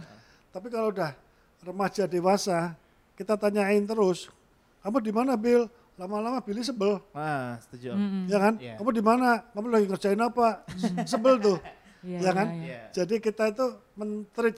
[0.56, 1.12] Tapi kalau udah
[1.60, 2.72] remaja dewasa,
[3.12, 4.32] kita tanyain terus,
[4.80, 5.68] kamu di mana Bill?
[5.96, 7.96] Lama-lama Billy sebel, Wah, setuju om.
[7.96, 8.22] Mm-mm.
[8.28, 8.54] ya kan?
[8.60, 8.76] Iya.
[8.76, 9.40] Kamu di mana?
[9.56, 10.60] Kamu lagi ngerjain apa?
[11.10, 11.58] sebel tuh.
[12.04, 12.46] Iya, Ya kan?
[12.52, 12.68] iya, iya.
[12.68, 12.80] Iya.
[12.92, 13.66] Jadi kita itu
[13.96, 14.52] menteri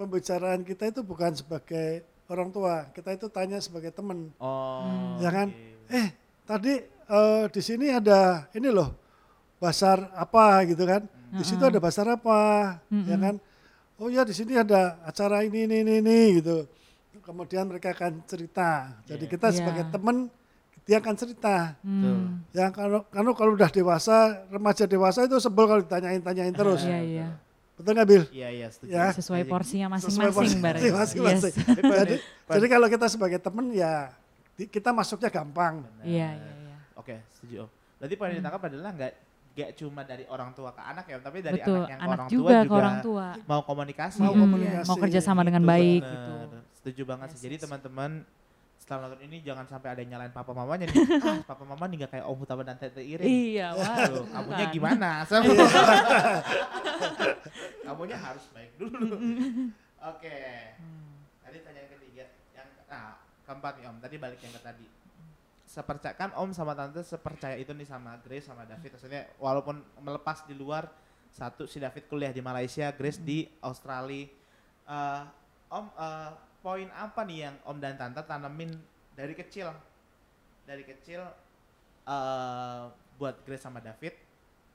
[0.00, 4.32] pembicaraan kita itu bukan sebagai orang tua, kita itu tanya sebagai teman.
[4.40, 5.20] Oh.
[5.20, 5.52] Ya kan?
[5.52, 5.92] oke.
[5.92, 6.08] Eh,
[6.48, 6.72] tadi
[7.08, 8.92] eh, di sini ada ini loh,
[9.56, 11.02] basar apa gitu kan?
[11.28, 12.40] Di situ ada basar apa,
[12.88, 13.36] ya kan?
[13.98, 16.64] Oh ya di sini ada acara ini ini ini, ini gitu.
[17.20, 18.96] Kemudian mereka akan cerita.
[19.04, 19.32] Jadi Iya.
[19.36, 19.56] kita Iya.
[19.58, 20.16] sebagai teman
[20.88, 21.76] dia akan cerita.
[21.84, 22.40] Hmm.
[22.48, 26.80] Ya kalau kalau kalau udah dewasa, remaja dewasa itu sebel kalau ditanyain-tanyain terus.
[26.80, 27.28] Iya, iya.
[27.76, 28.24] Betul nggak Bil?
[28.32, 28.90] Iya, iya, setuju.
[28.90, 29.12] Ya.
[29.12, 30.88] Sesuai porsinya Sesuai porsi masing-masing berarti.
[30.90, 31.52] masing-masing.
[31.54, 31.76] Yes.
[32.00, 32.14] jadi,
[32.48, 33.92] jadi kalau kita sebagai teman ya
[34.56, 35.84] kita masuknya gampang.
[36.02, 36.52] Iya, iya,
[36.98, 37.00] iya.
[37.00, 37.68] Oke, setuju om.
[37.96, 39.12] Berarti poin yang ditangkap adalah nggak
[39.48, 42.28] nggak cuma dari orang tua ke anak ya, tapi dari Betul, anak yang anak orang
[42.28, 43.26] juga tua ke juga orang tua.
[43.44, 44.18] mau komunikasi.
[44.18, 44.86] Mau Mm-mm, komunikasi.
[44.86, 46.14] Mau kerja sama dengan Gitu, baik bener.
[46.14, 46.58] gitu.
[46.74, 47.38] Setuju banget sih.
[47.38, 47.62] Yes, Jadi yes.
[47.66, 48.10] teman-teman
[48.78, 50.94] setelah nonton ini jangan sampai ada yang nyalain papa mamanya nih.
[51.26, 53.26] ah, papa mama nih gak kayak Om Hutama dan Tete Irin.
[53.26, 54.24] Iya, Tuh, waduh.
[54.30, 54.74] kamunya bukan.
[54.78, 55.10] gimana?
[55.28, 55.44] Sama.
[57.84, 59.18] kamunya harus baik dulu.
[60.00, 60.38] Oke.
[61.42, 62.24] Tadi tanya yang ketiga,
[62.54, 63.96] yang nah keempat nih Om.
[63.98, 64.86] Tadi balik yang ke tadi.
[65.68, 68.96] Sepercaya kan Om sama Tante sepercaya itu nih sama Grace sama David.
[68.96, 70.88] Maksudnya walaupun melepas di luar
[71.28, 74.24] satu si David kuliah di Malaysia, Grace di Australia.
[74.88, 75.22] Eh,
[75.68, 76.32] om eh,
[76.64, 78.72] poin apa nih yang Om dan Tante tanemin
[79.12, 79.68] dari kecil?
[80.64, 81.20] Dari kecil
[82.08, 82.82] eh
[83.20, 84.16] buat Grace sama David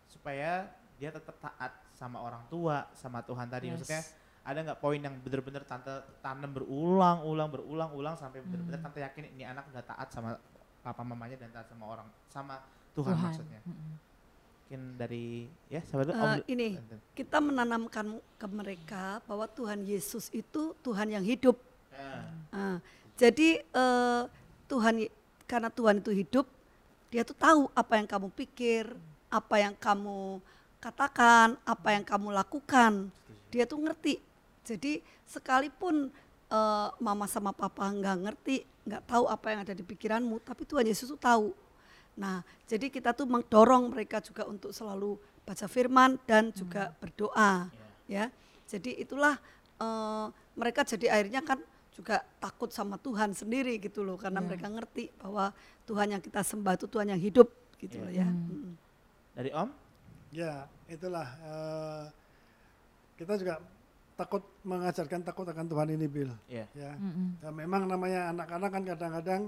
[0.06, 0.70] supaya
[1.02, 3.74] dia tetap taat sama orang tua, sama Tuhan tadi.
[3.74, 3.82] Yes.
[3.82, 4.04] Maksudnya
[4.44, 5.90] ada nggak poin yang bener-bener tante
[6.20, 8.86] tanam berulang-ulang berulang-ulang sampai bener-bener Hmm.
[8.92, 10.36] tante yakin ini anak udah taat sama
[10.84, 12.60] papa mamanya dan taat sama orang sama
[12.92, 13.24] Tuhan, Tuhan.
[13.24, 13.60] maksudnya.
[13.64, 16.76] Mungkin dari ya sahabat Om ini
[17.16, 21.56] kita menanamkan ke mereka bahwa Tuhan Yesus itu Tuhan yang hidup.
[22.54, 22.78] Ah,
[23.16, 24.24] jadi eh,
[24.68, 25.08] Tuhan
[25.48, 26.46] karena Tuhan itu hidup,
[27.14, 28.90] dia tuh tahu apa yang kamu pikir,
[29.30, 30.42] apa yang kamu
[30.82, 33.14] katakan, apa yang kamu lakukan.
[33.54, 34.18] Dia tuh ngerti.
[34.66, 36.10] Jadi sekalipun
[36.50, 40.84] eh, mama sama papa nggak ngerti, nggak tahu apa yang ada di pikiranmu, tapi Tuhan
[40.84, 41.56] Yesus tuh tahu.
[42.20, 47.68] Nah, jadi kita tuh mendorong mereka juga untuk selalu baca firman dan juga berdoa,
[48.06, 48.30] ya.
[48.70, 49.40] Jadi itulah
[49.82, 51.60] eh, mereka jadi akhirnya kan
[51.94, 54.48] juga takut sama Tuhan sendiri gitu loh, karena Iya.
[54.48, 55.52] mereka ngerti bahwa
[55.84, 57.50] Tuhan yang kita sembah itu Tuhan yang hidup
[57.82, 58.24] gitu loh ya.
[58.24, 58.72] Hmm.
[58.72, 58.74] Mm.
[59.34, 59.70] dari Om?
[60.34, 62.06] Ya, itulah eh,
[63.18, 63.60] kita juga
[64.14, 66.32] takut mengajarkan takut akan Tuhan ini, Bill.
[66.46, 66.66] Iya.
[66.74, 66.92] Ya.
[66.94, 67.42] Mm-mm.
[67.42, 69.42] Ya, memang namanya anak-anak kan kadang-kadang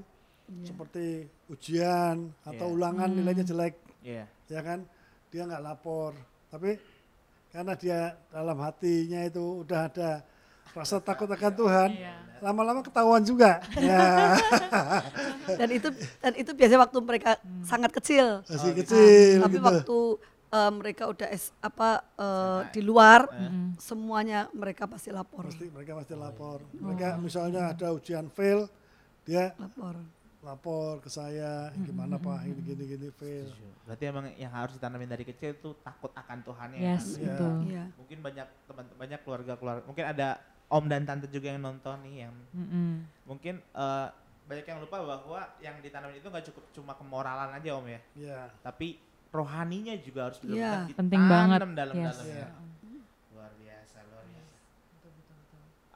[0.45, 0.65] Iya.
[0.67, 1.05] seperti
[1.47, 2.75] ujian atau Iya.
[2.75, 3.17] ulangan Hmm.
[3.17, 4.25] nilainya jelek, Iya.
[4.45, 4.85] ya kan?
[5.29, 6.13] Dia nggak lapor,
[6.47, 6.77] tapi
[7.49, 7.99] karena dia
[8.29, 10.21] dalam hatinya itu udah ada
[10.71, 12.13] rasa takut akan Tuhan, Iya.
[12.41, 13.57] lama-lama ketahuan juga.
[13.79, 14.37] ya,
[15.55, 15.87] Dan itu
[16.19, 17.31] dan itu biasanya waktu mereka
[17.63, 18.41] sangat kecil.
[18.43, 18.93] masih gitu.
[18.93, 19.65] kecil Tapi gitu.
[19.65, 19.97] waktu
[20.55, 23.27] eh, mereka udah es, apa eh, di luar
[23.75, 25.43] semuanya mereka pasti lapor.
[25.45, 26.63] Pasti mereka pasti lapor.
[26.71, 28.71] Mereka misalnya ada ujian fail,
[29.21, 29.99] dia Lapor.
[30.41, 33.49] lapor ke saya gimana pak ini gini gini fail.
[33.83, 36.79] Berarti emang yang harus ditanamin dari kecil itu takut akan Tuhannya.
[36.79, 37.33] Yes, Iya.
[37.33, 37.51] betul.
[37.65, 37.83] Iya.
[37.97, 39.83] Mungkin banyak teman banyak keluarga-keluarga.
[39.83, 40.29] Mungkin ada
[40.65, 43.05] Om dan Tante juga yang nonton nih yang Mm-mm.
[43.21, 44.07] mungkin eh,
[44.45, 48.39] banyak yang lupa bahwa yang ditanamin itu nggak cukup cuma kemoralan aja Om ya, ya
[48.61, 48.97] tapi
[49.35, 50.47] rohaninya juga harus Iya.
[50.87, 51.59] benar-benar Penting banget.
[51.59, 52.09] dalam-dalamnya.
[52.09, 52.19] Yes.
[52.23, 52.47] Iya.
[53.29, 54.55] Luar biasa, luar biasa.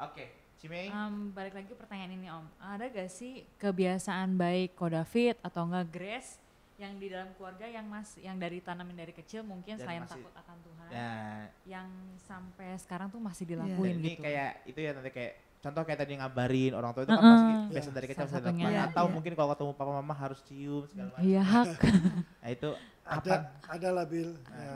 [0.01, 0.23] Oke,
[0.57, 0.87] Cimei.
[0.89, 5.63] Um, balik lagi ke pertanyaan ini Om, ada gak sih kebiasaan baik Ko David atau
[5.65, 6.35] enggak Grace
[6.75, 10.15] yang di dalam keluarga yang mas yang dari tanamin dari kecil mungkin Dan selain masih-
[10.17, 11.87] takut akan Tuhan Nah, yang
[12.21, 14.23] sampai sekarang tuh masih dilakuin ini gitu.
[14.23, 17.29] kayak itu ya nanti kayak contoh kayak tadi ngabarin orang tua itu kan Heeh.
[17.29, 17.67] pasti Iya.
[17.69, 18.39] biasa dari kecil satunya.
[18.41, 19.11] dilakukan Iya, atau iya.
[19.11, 21.23] mungkin kalau ketemu papa mama harus cium segala macam.
[21.23, 21.65] Iya hak.
[22.41, 22.69] Nah, itu
[23.03, 23.35] ada apa?
[23.67, 24.75] ada lah Bill Ya.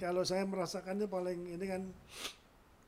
[0.00, 1.82] Kalau saya merasakannya paling ini kan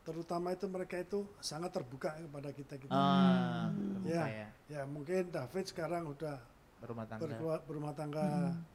[0.03, 4.01] terutama itu mereka itu sangat terbuka kepada kita gitu Ah, Hmm.
[4.01, 4.25] terbuka Ya.
[4.27, 4.49] ya.
[4.69, 6.39] ya mungkin David sekarang udah
[6.79, 7.23] berumah tangga.
[7.23, 8.27] berkeluar- berumah tangga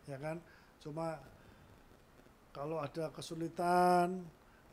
[0.04, 0.40] ya kan
[0.78, 1.20] cuma
[2.50, 4.28] kalau ada kesulitan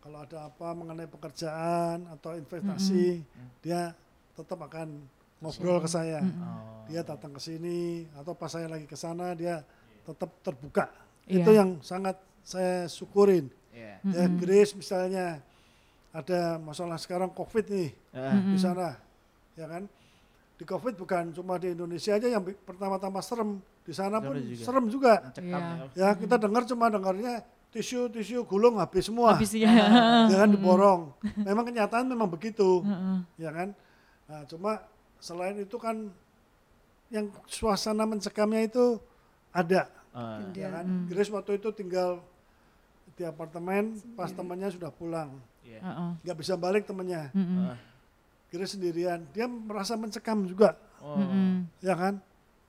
[0.09, 3.21] kalau ada apa mengenai pekerjaan atau investasi
[3.61, 3.93] dia
[4.33, 5.05] tetap akan
[5.37, 6.89] ngobrol ke saya Oh.
[6.89, 9.61] dia datang ke sini atau pas saya lagi ke sana dia
[10.09, 10.89] tetap terbuka
[11.29, 11.45] Iya.
[11.45, 14.01] itu yang sangat saya syukurin Iya.
[14.01, 15.45] ya Grace misalnya
[16.09, 18.57] ada masalah sekarang covid nih Heeh.
[18.57, 18.97] di sana
[19.55, 19.85] ya kan
[20.57, 24.65] di covid bukan cuma di Indonesia aja yang pertama-tama serem di sana pun juga.
[24.65, 25.77] serem juga Mencekam Iya.
[25.93, 26.01] ya.
[26.01, 29.37] ya kita dengar cuma dengarnya tisu tisu gulung habis semua.
[29.37, 29.69] Habis ya.
[30.33, 31.13] ya kan diborong.
[31.45, 32.81] Memang kenyataan memang begitu.
[32.85, 33.19] Heeh.
[33.37, 33.69] ya kan?
[34.29, 34.73] Nah, cuma
[35.21, 36.09] selain itu kan
[37.13, 39.01] yang suasana mencekamnya itu
[39.53, 39.89] ada.
[40.13, 40.85] Eh, ya kan?
[40.85, 41.05] Hmm.
[41.09, 42.21] Grace waktu itu tinggal
[43.17, 45.37] di apartemen pas temannya sudah pulang.
[45.65, 45.81] Iya.
[45.85, 46.11] Heeh.
[46.25, 47.69] nggak bisa balik temannya Mm-mm.
[47.73, 47.79] Eh,
[48.49, 49.29] Grace sendirian.
[49.37, 50.73] Dia merasa mencekam juga.
[51.05, 51.21] Oh.
[51.85, 52.17] Ya kan?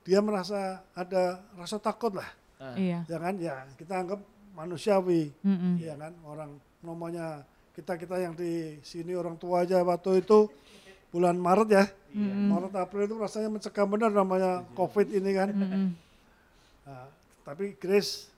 [0.04, 2.28] Dia merasa ada rasa takut lah.
[2.76, 3.08] Iya.
[3.08, 3.34] ya kan?
[3.40, 4.20] Ya kita anggap
[4.60, 5.80] manusiawi Mm-mm.
[5.80, 6.50] ya kan orang
[6.80, 7.40] namanya
[7.72, 10.52] kita kita yang di sini orang tua aja waktu itu
[11.08, 12.46] bulan Maret ya Mm-mm.
[12.48, 15.86] Maret April itu rasanya mencekam benar namanya COVID ini kan Mm-mm.
[16.82, 17.06] Nah,
[17.42, 18.28] tapi Grace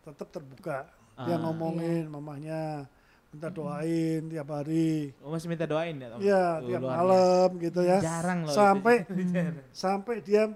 [0.00, 1.40] tetap terbuka dia Ah.
[1.40, 2.84] ngomongin mamahnya
[3.30, 6.06] minta doain tiap hari Oh, masih minta doain ya?
[6.16, 7.98] Iya tiap luar malam gitu ya.
[7.98, 8.52] Jarang loh.
[8.52, 9.02] sampai
[9.74, 10.50] sampai dia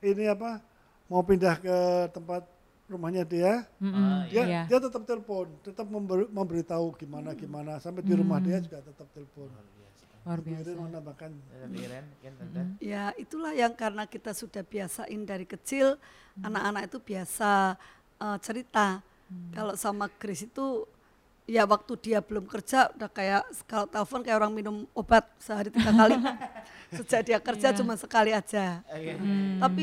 [0.00, 0.60] ini apa
[1.06, 1.76] mau pindah ke
[2.10, 2.42] tempat
[2.92, 3.96] rumahnya dia Mm-mm.
[3.96, 4.62] Ah, dia Iya.
[4.66, 8.46] dia tetap telepon tetap memberi, memberitahu gimana gimana sampai di rumah Hmm.
[8.46, 9.48] dia juga tetap telepon
[10.22, 10.70] Luar biasa.
[10.72, 12.62] mau nambahkan Tante Iren, kan, Tante?
[12.78, 15.98] Ya itulah yang karena kita sudah biasain dari kecil
[16.38, 17.74] anak-anak itu biasa
[18.18, 19.02] eh, cerita.
[19.50, 20.86] Kalau sama Grace itu
[21.42, 25.90] ya waktu dia belum kerja udah kayak kalau telepon kayak orang minum obat sehari tiga
[25.98, 26.14] kali.
[26.92, 27.78] Sejak dia kerja Iya.
[27.82, 28.78] cuma sekali aja.
[28.86, 29.12] Oke.
[29.58, 29.82] Tapi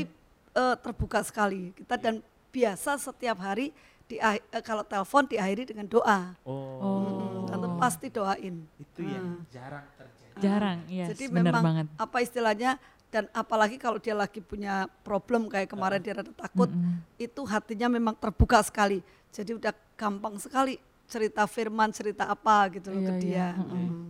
[0.56, 3.72] eh, terbuka sekali kita dan biasa setiap hari
[4.06, 6.34] di eh, kalau telepon diakhiri dengan doa.
[6.42, 7.46] Oh, Oh.
[7.46, 8.66] Tante pasti doain.
[8.76, 10.38] itu yang jarang terjadi.
[10.40, 11.06] Jarang, iya.
[11.10, 11.86] Jadi benar memang banget.
[11.96, 12.72] apa istilahnya
[13.10, 17.02] dan apalagi kalau dia lagi punya problem kayak kemarin dia rada takut, Mm-mm.
[17.18, 19.02] itu hatinya memang terbuka sekali.
[19.30, 23.48] Jadi udah gampang sekali cerita firman, cerita apa gitu loh Iya, ke iya, dia.
[23.58, 23.74] mm-mm.
[23.74, 24.08] Mm.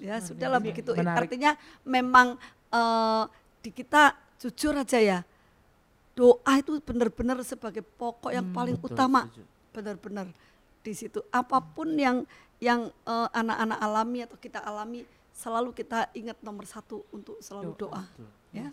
[0.00, 0.94] Ya sudahlah begitu.
[0.94, 1.26] menarik.
[1.26, 1.52] Artinya
[1.82, 2.38] memang
[2.70, 3.24] eh,
[3.60, 5.18] di kita jujur aja ya.
[6.12, 9.30] Doa itu benar-benar sebagai pokok yang paling Betul, utama.
[9.70, 10.26] benar-benar
[10.80, 11.22] di situ.
[11.30, 12.26] Apa pun yang
[12.58, 18.04] yang eh, anak-anak alami atau kita alami selalu kita ingat nomor satu untuk selalu doa,
[18.04, 18.28] Betul.
[18.52, 18.68] ya?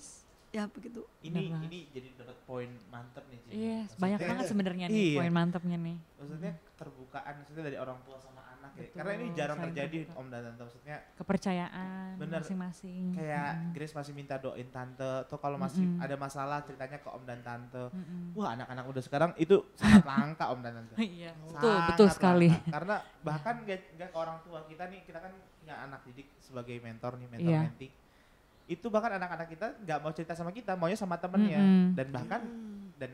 [0.48, 1.04] Ya begitu.
[1.22, 1.62] Ini Benar.
[1.68, 3.40] ini jadi dapat poin mantep nih.
[3.48, 5.18] Iya, Maksudnya- banyak banget sebenarnya nih Iya.
[5.20, 5.98] poin mantapnya nih.
[6.18, 8.88] Maksudnya keterbukaan maksudnya dari orang tua sama anak ya.
[8.92, 9.98] Karena ini jarang terjadi.
[10.12, 10.62] Om dan Tante.
[10.68, 12.40] Maksudnya Kepercayaan Bener.
[12.40, 13.04] masing-masing.
[13.14, 13.72] kayak Mm-mm.
[13.72, 16.04] Grace masih minta doain tante atau kalau masih Mm-mm.
[16.04, 17.84] ada masalah ceritanya ke Om dan Tante.
[17.90, 18.36] Mm-mm.
[18.36, 20.94] Wah, anak-anak udah sekarang itu sangat langka Om dan Tante.
[21.08, 22.50] Iya, betul, betul sekali.
[22.52, 22.70] langka.
[22.76, 26.76] Karena bahkan gak, gak ke orang tua kita nih, kita kan punya anak didik sebagai
[26.78, 27.62] mentor nih, mentor Iya.
[27.64, 27.88] menti.
[28.68, 31.58] Itu bahkan anak-anak kita nggak mau cerita sama kita, maunya sama temennya.
[31.58, 31.96] Mm-mm.
[31.96, 32.42] Dan bahkan
[32.96, 33.12] dan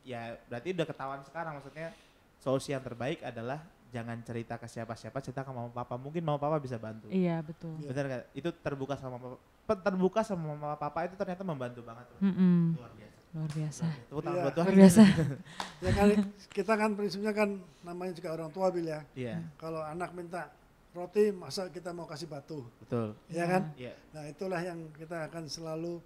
[0.00, 1.92] ya berarti udah ketahuan sekarang maksudnya
[2.36, 3.60] solusi yang terbaik adalah
[3.90, 5.94] jangan cerita ke siapa-siapa, cerita ke mama papa.
[5.94, 7.06] Mungkin mama papa bisa bantu.
[7.06, 7.74] Iya, betul.
[7.76, 7.88] Iya.
[7.88, 8.22] Bener nggak?
[8.32, 12.06] Itu terbuka sama mama pe- terbuka sama mama papa itu ternyata membantu banget.
[12.08, 12.20] loh.
[12.22, 12.74] Mm-mm.
[12.74, 13.18] Luar biasa.
[13.30, 13.84] Luar biasa.
[14.10, 14.42] Tangan Iya.
[14.42, 14.66] buat Tuhan.
[14.66, 15.02] Luar biasa.
[15.84, 16.08] ya kan
[16.48, 17.48] kita kan prinsipnya kan
[17.80, 20.50] namanya juga orang tua bil ya Iya, kalau anak minta
[20.90, 23.14] roti masa kita mau kasih batu betul.
[23.28, 23.94] ya kan Iya.
[24.10, 26.02] nah itulah yang kita akan selalu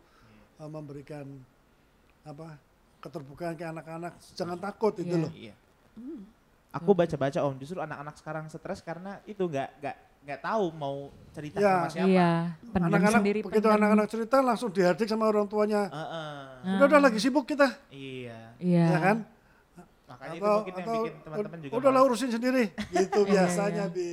[0.55, 1.25] uh, memberikan
[2.23, 2.61] apa
[3.01, 5.25] keterbukaan ke anak-anak jangan takut itu Iya.
[5.25, 5.55] loh Iya.
[6.75, 10.97] Aku baca-baca om, justru anak-anak sekarang stres karena itu nggak nggak nggak tahu mau
[11.31, 11.71] cerita Iya.
[11.71, 12.09] sama siapa.
[12.09, 12.31] Iya,
[12.75, 13.39] anak-anak sendiri.
[13.43, 16.33] begitu anak-anak cerita langsung dihadik sama orang tuanya Heeh.
[16.65, 16.75] Nah.
[16.75, 18.57] udah udah lagi sibuk kita Iya.
[18.57, 18.87] Iya.
[18.89, 19.19] ya kan
[20.05, 22.65] Makanya itu atau mungkin yang atau bikin teman-teman juga udahlah urusin sendiri
[22.97, 23.95] gitu Iya, biasanya iya.
[23.95, 24.09] bi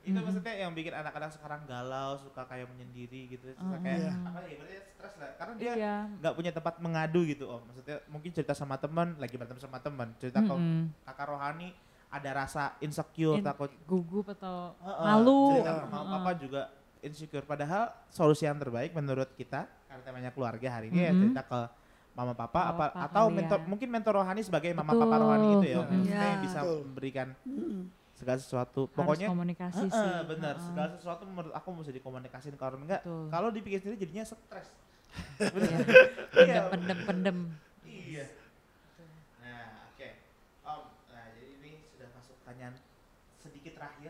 [0.00, 3.84] itu maksudnya yang bikin anak-anak sekarang galau suka kayak menyendiri gitu suka Mm-mm.
[3.84, 4.12] kayak Iya.
[4.18, 5.94] apa ya berarti stres lah karena dia Iya.
[6.18, 10.08] nggak punya tempat mengadu gitu om maksudnya mungkin cerita sama teman lagi berantem sama teman
[10.16, 10.88] cerita ke Mm-mm.
[11.04, 11.76] kakak rohani
[12.10, 15.40] ada rasa insecure In- takut Gugup atau Heeh, malu.
[15.54, 16.10] cerita ke mama Heeh.
[16.16, 16.62] papa juga
[17.00, 21.20] insecure padahal solusi yang terbaik menurut kita karena temanya keluarga hari ini ya Mhm.
[21.24, 21.60] cerita ke
[22.12, 23.66] mama papa Mama apa papa atau kali mentor ya.
[23.66, 25.00] mungkin mentor rohani sebagai mama Betul.
[25.00, 25.92] papa rohani itu ya om Mhm.
[25.94, 26.42] maksudnya yang Ya.
[26.42, 26.78] bisa Betul.
[26.84, 27.78] memberikan Mm-mm.
[28.12, 30.12] segala sesuatu Harus pokoknya komunikasi Heeh, sih.
[30.26, 30.66] benar Heeh.
[30.66, 34.68] segala sesuatu menurut aku mesti dikomunikasiin kalau enggak kalau dipikir sendiri jadinya stres.
[35.40, 37.38] Pendem, pendem, pendem.
[37.82, 38.24] iya
[39.40, 40.08] nah oke
[40.62, 42.74] om nah jadi ini sudah masuk pertanyaan
[43.36, 43.88] sedikit terakhir Terakhir- Karena terakhir.
[43.90, 44.08] udah- udah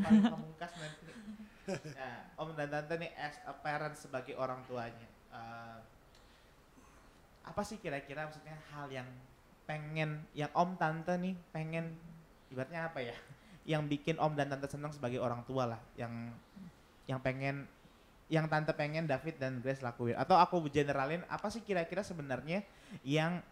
[0.32, 1.12] pamungkas nanti
[1.94, 5.08] nah om dan tante nih as a parent sebagai orang tuanya.
[5.30, 5.78] Eh,
[7.42, 9.06] apa sih kira-kira maksudnya hal yang
[9.62, 11.94] pengen yang om tante nih pengen
[12.50, 13.16] ibaratnya apa ya
[13.62, 16.34] yang bikin om dan tante senang sebagai orang tua lah yang
[17.06, 17.70] yang pengen
[18.32, 20.16] yang tante pengen David dan Grace lakuin?
[20.16, 22.64] Atau aku generalin apa sih kira-kira sebenarnya
[23.04, 23.44] yang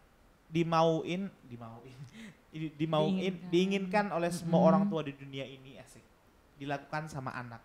[0.51, 1.99] dimauin dimauin
[2.53, 3.51] di- dimauin Diinginkan.
[3.51, 4.69] diinginkan oleh semua Mm-mm.
[4.69, 6.03] orang tua di dunia ini asik
[6.57, 7.63] dilakukan sama anak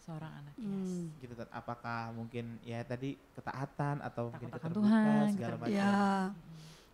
[0.00, 0.54] Seorang anak.
[0.56, 0.66] yes.
[0.66, 1.04] Hmm.
[1.16, 5.94] gitu apakah mungkin ya tadi ketaatan atau mungkin keterbukaan, Tuhan, segala macam Ya,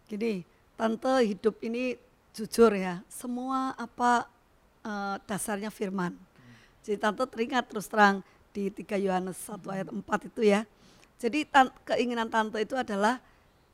[0.05, 0.35] gini,
[0.75, 1.95] tante hidup ini
[2.31, 4.27] jujur ya, semua apa
[4.83, 6.13] eh, dasarnya firman.
[6.83, 10.63] Jadi tante teringat terus terang di 3 Yohanes 1 ayat 4 itu ya.
[11.17, 13.23] Jadi tan- keinginan tante itu adalah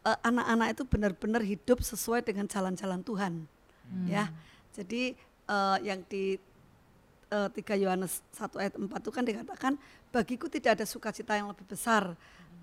[0.06, 3.46] eh, anak-anak itu benar-benar hidup sesuai dengan jalan-jalan Tuhan.
[3.88, 4.06] Hmm.
[4.06, 4.30] Ya,
[4.74, 5.14] jadi
[5.48, 6.38] eh, yang di
[7.32, 9.72] eh, 3 Yohanes 1 ayat 4 itu kan dikatakan
[10.12, 12.12] bagiku tidak ada sukacita yang lebih besar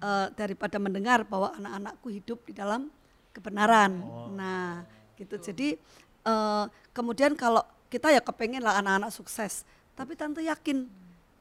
[0.02, 2.94] eh, daripada mendengar bahwa anak-anakku hidup di dalam
[3.34, 4.02] kebenaran.
[4.06, 4.30] Oh.
[4.34, 4.86] Nah,
[5.18, 5.36] gitu.
[5.42, 5.76] Jadi
[6.26, 9.66] eh, kemudian kalau kita ya kepengen lah anak-anak sukses,
[9.98, 10.86] tapi tante yakin,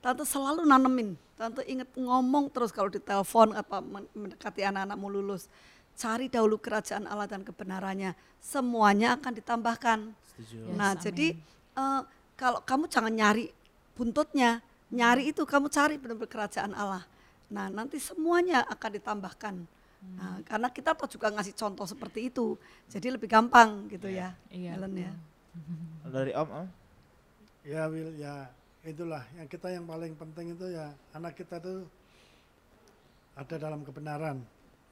[0.00, 5.12] tante selalu nanemin, tante inget ngomong terus kalau di telepon apa men- mendekati anak-anak mau
[5.12, 5.52] lulus,
[5.98, 9.98] cari dahulu kerajaan Allah dan kebenarannya, semuanya akan ditambahkan.
[10.30, 11.02] setuju Yes, nah, amin.
[11.02, 11.26] jadi
[11.74, 12.02] eh,
[12.38, 13.50] kalau kamu jangan nyari
[13.98, 14.62] buntutnya,
[14.94, 17.02] nyari itu kamu cari benar-benar kerajaan Allah.
[17.50, 19.54] Nah, nanti semuanya akan ditambahkan.
[19.98, 22.54] Nah, karena kita tuh juga ngasih contoh seperti itu,
[22.86, 25.12] jadi lebih gampang gitu ya, Iya, Helen ya.
[26.06, 26.66] dari om om
[27.66, 28.46] Ya Will, ya
[28.86, 31.82] itulah yang kita yang paling penting itu ya anak kita itu
[33.34, 34.38] ada dalam kebenaran.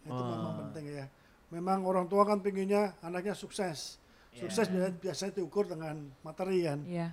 [0.06, 0.30] Itu Oh.
[0.30, 1.06] memang penting ya.
[1.50, 3.98] Memang orang tua kan pinginnya anaknya sukses.
[4.32, 4.72] Sukses Iya.
[4.72, 6.78] biasanya, biasanya diukur dengan materi kan.
[6.86, 7.08] Iya.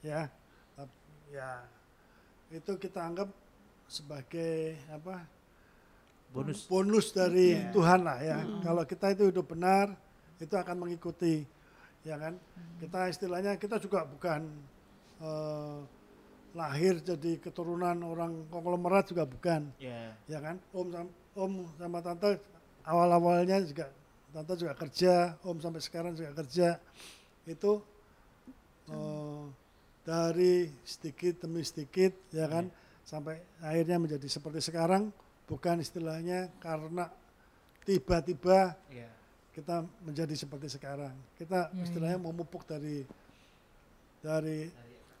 [0.00, 0.20] Ya.
[1.28, 1.50] Ya.
[2.48, 3.28] Itu kita anggap
[3.86, 5.24] sebagai apa?
[6.28, 7.72] bonus bonus dari Iya.
[7.72, 8.36] Tuhan lah ya.
[8.60, 9.96] Kalau kita itu hidup benar,
[10.36, 11.40] itu akan mengikuti,
[12.04, 12.36] ya kan?
[12.76, 14.44] Kita istilahnya kita juga bukan
[15.18, 15.78] eh,
[16.52, 20.60] lahir jadi keturunan orang konglomerat juga bukan, ya ya kan?
[20.70, 21.08] Om
[21.38, 22.42] om sama tante
[22.82, 23.86] awal-awalnya juga
[24.34, 26.76] tante juga kerja, om sampai sekarang juga kerja.
[27.46, 27.80] Itu
[28.90, 29.44] eh,
[30.04, 32.66] dari sedikit demi sedikit, ya kan?
[33.06, 35.08] Sampai akhirnya menjadi seperti sekarang
[35.48, 37.08] bukan istilahnya karena
[37.88, 39.08] tiba-tiba ya
[39.56, 41.16] kita menjadi seperti sekarang.
[41.40, 43.06] Kita Ya, istilahnya memupuk dari
[44.20, 44.68] dari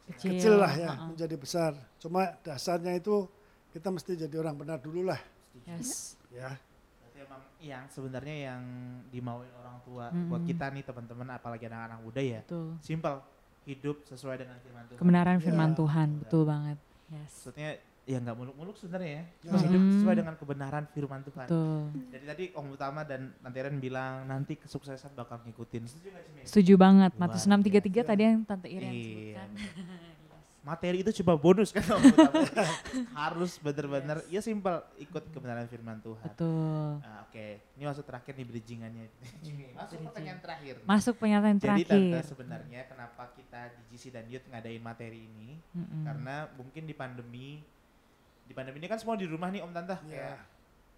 [0.08, 1.04] Kecil, kecil lah ya ha-ha.
[1.12, 1.72] menjadi besar.
[2.00, 3.28] Cuma dasarnya itu
[3.76, 5.20] kita mesti jadi orang benar dulu lah
[5.70, 6.16] Yes.
[6.28, 6.56] ya.
[6.98, 8.62] Berarti emang yang sebenarnya yang
[9.08, 10.28] dimauin orang tua Mm-mm.
[10.28, 12.78] buat kita nih teman-teman apalagi anak-anak muda ya Betul.
[12.78, 13.20] simpel
[13.64, 15.42] hidup sesuai dengan firman Tuhan Kebenaran Ya.
[15.42, 16.20] firman Tuhan, Benar.
[16.22, 16.78] betul banget.
[17.08, 17.32] Yes.
[17.42, 17.70] maksudnya
[18.04, 19.60] ya nggak muluk-muluk sebenarnya ya Ya.
[19.60, 19.92] Hidup Hmm.
[19.94, 21.80] sesuai dengan kebenaran firman Tuhan Betul.
[22.08, 26.40] jadi tadi Om Utama dan Tante Ren bilang nanti kesuksesan bakal ngikutin setuju Cimi?
[26.42, 27.12] Setuju banget.
[27.14, 28.08] Matius 633 biasa.
[28.08, 29.04] tadi yang Tante Irian Iya.
[29.04, 29.48] sebutkan.
[30.68, 31.80] materi itu cuma bonus kan
[33.16, 37.00] harus bener-bener ya simpel ikut kebenaran firman Tuhan Betul.
[37.00, 39.04] Ah, Oke, ini masuk terakhir nih bridgingannya.
[39.08, 40.04] masuk bridging.
[40.04, 40.74] pertanyaan terakhir.
[40.82, 42.24] Masuk pernyataan Jadi tante terakhir.
[42.24, 45.56] sebenarnya kenapa kita di GC dan Youth ngadain materi ini?
[45.72, 46.04] Mm-mm.
[46.04, 47.60] Karena mungkin di pandemi,
[48.44, 49.96] di pandemi ini kan semua di rumah nih Om Tante.
[50.04, 50.34] Ya.
[50.34, 50.40] Kayak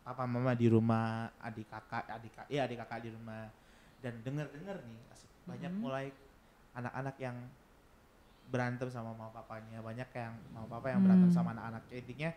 [0.00, 3.46] papa mama di rumah, adik kakak, adik kakak, ya adik kakak di rumah.
[3.98, 4.98] Dan denger-denger nih,
[5.44, 5.78] banyak Mhm.
[5.78, 6.06] mulai
[6.72, 7.36] anak-anak yang
[8.50, 11.36] berantem sama mama papanya, banyak yang mama papa yang berantem Hmm.
[11.36, 11.94] sama anak-anaknya.
[11.96, 12.30] Intinya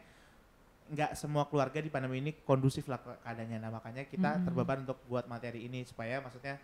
[0.86, 3.57] nggak semua keluarga di pandemi ini kondusif lah ke- keadaannya.
[3.57, 4.43] Nah makanya kita Mhm.
[4.43, 6.61] terbeban untuk buat materi ini supaya maksudnya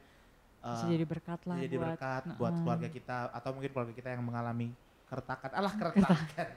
[0.60, 4.10] Bisa eh, jadi berkat lah jadi buat berkat buat keluarga kita atau mungkin keluarga kita
[4.12, 4.76] yang mengalami
[5.08, 6.48] keretakan alah keretakan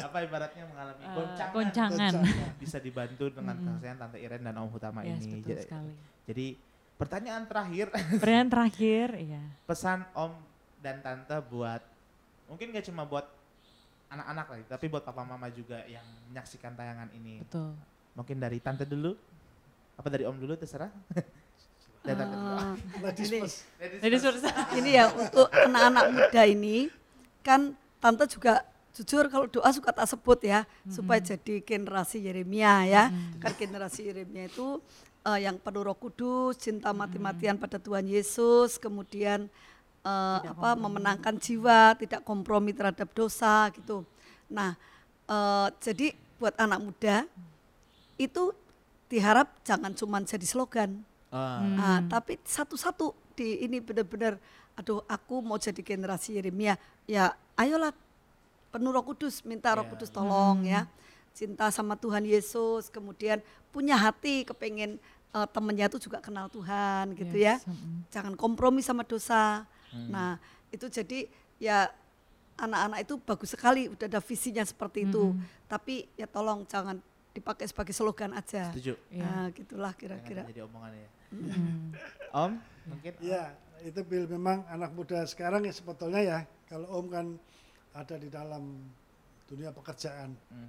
[0.00, 2.12] apa ibaratnya mengalami Eh, goncangan, goncangan.
[2.56, 3.76] bisa dibantu dengan Mm-mm.
[3.76, 5.92] kasihan tante Iren dan Om Hutama Yes, ini betul jadi, sekali.
[6.24, 6.46] jadi
[6.96, 7.86] pertanyaan terakhir
[8.16, 9.42] Pertanyaan terakhir, iya.
[9.62, 10.32] pesan Om
[10.80, 11.84] dan tante buat
[12.50, 13.30] mungkin gak cuma buat
[14.10, 17.40] anak-anak lah tapi buat papa mama juga yang menyaksikan tayangan ini.
[17.40, 17.72] Betul.
[18.10, 19.14] mungkin dari tante dulu?
[19.94, 20.90] Apa dari Om dulu terserah.
[22.02, 22.56] Dari tante dulu.
[23.06, 23.58] Ladies Ini- first.
[23.78, 24.24] Ladies Jadi first.
[24.42, 26.76] sudah ini ya untuk anak-anak muda ini
[27.40, 27.70] kan
[28.00, 33.04] tante juga jujur kalau doa suka tak sebut ya supaya jadi generasi Yeremia ya.
[33.38, 34.80] Kan generasi Yeremia itu
[35.22, 39.46] eh, yang penuh Roh Kudus cinta mati-matian pada Tuhan Yesus kemudian
[40.04, 44.04] eh, apa memenangkan jiwa tidak kompromi terhadap dosa gitu.
[44.48, 44.76] Nah
[45.28, 47.16] eh, jadi buat anak muda
[48.16, 48.52] itu
[49.10, 51.02] diharap jangan cuma jadi slogan.
[51.30, 54.34] Ah, Ah, tapi satu-satu di ini benar-benar
[54.74, 56.74] aduh aku mau jadi generasi Yeremia.
[57.06, 57.92] Ya ayolah
[58.70, 59.90] penuh Roh Kudus minta Roh Ya.
[59.92, 60.86] Kudus tolong ya.
[61.30, 63.38] Cinta sama Tuhan Yesus kemudian
[63.70, 64.98] punya hati kepengen
[65.34, 67.58] eh, temennya itu juga kenal Tuhan gitu ya.
[67.58, 68.06] Yes, mm-mm.
[68.10, 69.66] Jangan kompromi sama dosa.
[69.90, 70.08] Hmm.
[70.10, 70.30] Nah,
[70.70, 71.26] itu jadi
[71.58, 71.90] ya
[72.60, 75.32] anak-anak itu bagus sekali udah ada visinya seperti itu.
[75.32, 75.66] Mm-mm.
[75.66, 78.70] Tapi ya tolong jangan dipakai sebagai slogan aja.
[78.74, 78.98] Setuju.
[79.14, 80.42] Nah, gitulah Jangan kira-kira.
[80.50, 81.08] jadi omongan ya.
[81.30, 81.94] Mm.
[82.34, 82.52] Om,
[82.90, 83.54] mungkin Ya,
[83.86, 87.26] itu Bill memang anak muda sekarang ya sebetulnya ya, kalau Om kan
[87.94, 88.82] ada di dalam
[89.46, 90.34] dunia pekerjaan.
[90.50, 90.68] Hmm.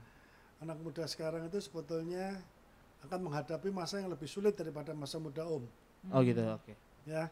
[0.62, 2.38] Anak muda sekarang itu sebetulnya
[3.02, 5.66] akan menghadapi masa yang lebih sulit daripada masa muda Om.
[6.14, 6.74] Oh gitu, oke.
[7.06, 7.30] Ya,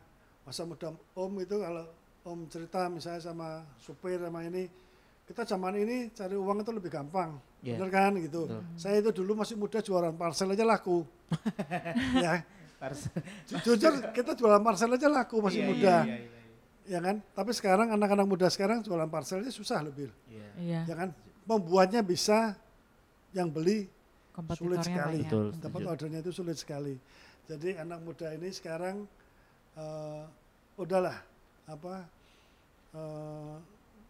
[0.49, 1.85] masa muda Om itu kalau
[2.25, 4.65] Om cerita misalnya sama supir sama ini,
[5.29, 7.77] kita zaman ini cari uang itu lebih gampang, Iya.
[7.77, 8.49] bener kan gitu.
[8.49, 8.61] Betul.
[8.75, 11.05] Saya itu dulu masih muda jualan parcel aja laku.
[12.25, 12.41] ya,
[13.61, 15.95] jujur kita jualan parcel aja laku masih Iya, iya, muda.
[16.01, 16.29] Iya, iya,
[16.89, 17.15] ya kan?
[17.37, 20.49] Tapi sekarang anak-anak muda sekarang jualan parcelnya susah lebih, iya.
[20.57, 20.81] Iya.
[20.89, 21.09] ya kan?
[21.45, 22.57] Membuatnya bisa
[23.37, 23.85] yang beli
[24.57, 25.21] sulit sekali.
[25.23, 25.53] Betul.
[25.61, 26.97] dapat ordernya itu sulit sekali.
[27.45, 29.05] Jadi anak muda ini sekarang
[29.77, 30.23] eh,
[30.79, 31.17] udahlah
[31.67, 32.07] apa
[32.95, 33.55] eh,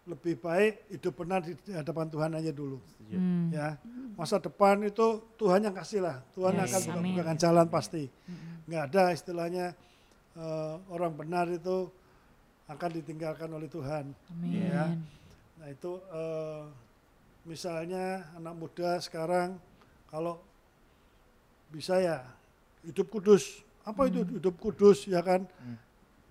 [0.09, 3.17] lebih baik hidup benar di hadapan Tuhan aja dulu, Setuju.
[3.17, 3.47] Hmm.
[3.53, 3.77] ya.
[4.17, 7.13] Masa depan itu Tuhan yang kasih lah, Tuhan Yes, akan amin.
[7.13, 8.09] bukakan jalan pasti.
[8.09, 8.65] Mm-mm.
[8.65, 9.65] Nggak ada istilahnya
[10.33, 11.93] eh, orang benar itu
[12.65, 14.09] akan ditinggalkan oleh Tuhan.
[14.33, 14.69] Amin.
[14.73, 14.97] Ya.
[15.61, 16.63] Nah itu eh,
[17.45, 19.61] misalnya anak muda sekarang
[20.09, 20.41] kalau
[21.69, 22.25] bisa ya
[22.81, 23.61] hidup kudus.
[23.85, 25.45] Apa itu hidup kudus ya kan?
[25.61, 25.77] Hmm.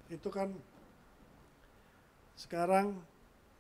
[0.09, 0.49] Itu kan
[2.35, 2.95] sekarang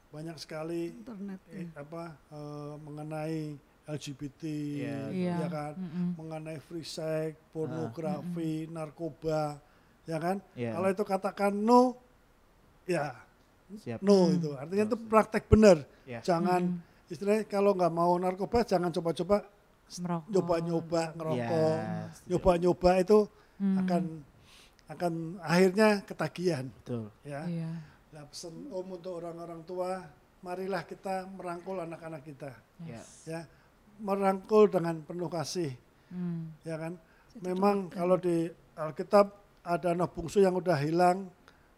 [0.09, 1.41] banyak sekali Internet.
[1.51, 3.41] eh, apa eh, mengenai
[3.85, 4.43] LGBT
[4.79, 4.99] Iya.
[5.11, 5.35] Iya.
[5.39, 5.73] ya kan?
[5.77, 6.07] Mm-mm.
[6.15, 9.61] Mengenai free sex, pornografi, narkoba
[10.05, 10.37] ya kan?
[10.55, 10.73] Iya.
[10.73, 11.97] Kalau itu katakan no
[12.85, 13.13] ya
[13.75, 14.01] Siap.
[14.01, 14.35] no Hmm.
[14.35, 16.25] itu artinya itu praktek benar Iya.
[16.25, 17.07] jangan Mm-mm.
[17.07, 19.45] istilahnya kalau nggak mau narkoba jangan coba-coba
[20.27, 22.29] nyoba-nyoba ngerokok Iya, setuju.
[22.31, 23.19] nyoba-nyoba itu
[23.59, 23.77] Hmm.
[23.79, 24.03] akan
[24.89, 27.13] akan akhirnya ketagihan Betul.
[27.23, 27.71] ya Iya.
[28.09, 30.01] nah pesan om untuk orang-orang tua
[30.41, 32.51] marilah kita merangkul anak-anak kita
[32.83, 32.97] Ya.
[32.97, 33.09] Yes.
[33.27, 33.41] ya
[33.99, 35.75] merangkul dengan penuh kasih
[36.09, 36.49] Hmm.
[36.65, 36.97] ya kan
[37.37, 39.29] memang kalau di Alkitab
[39.61, 41.29] ada anak bungsu yang udah hilang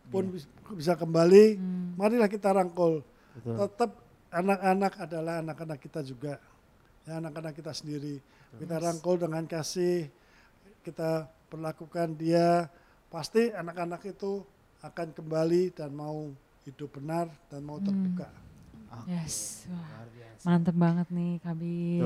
[0.07, 1.99] pun bis- bisa kembali Hmm.
[1.99, 3.03] marilah kita rangkul
[3.35, 3.57] Betul.
[3.59, 3.91] tetap
[4.31, 6.39] anak-anak adalah anak-anak kita juga
[7.03, 8.23] ya anak-anak kita sendiri
[8.55, 10.07] kita rangkul dengan kasih
[10.81, 12.71] kita perlakukan dia
[13.11, 14.47] pasti anak-anak itu
[14.81, 16.31] akan kembali dan mau
[16.63, 17.87] hidup benar dan mau Hmm.
[17.87, 18.29] terbuka
[19.07, 19.71] Yes.
[19.71, 20.43] Wah, luar biasa.
[20.43, 22.03] Mantep banget nih Kabil.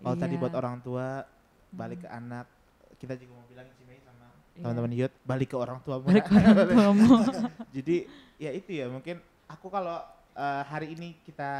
[0.00, 0.40] Kalau tadi Iya.
[0.40, 1.28] buat orang tua
[1.68, 2.48] balik ke anak,
[2.96, 4.26] kita juga mau bilang sama
[4.56, 4.64] Iya.
[4.64, 6.00] teman-teman Yud balik ke orang tua.
[6.00, 7.08] Balik ke orang tuamu.
[7.76, 7.96] Jadi
[8.40, 10.00] ya itu ya mungkin aku kalau
[10.32, 11.52] eh, hari ini kita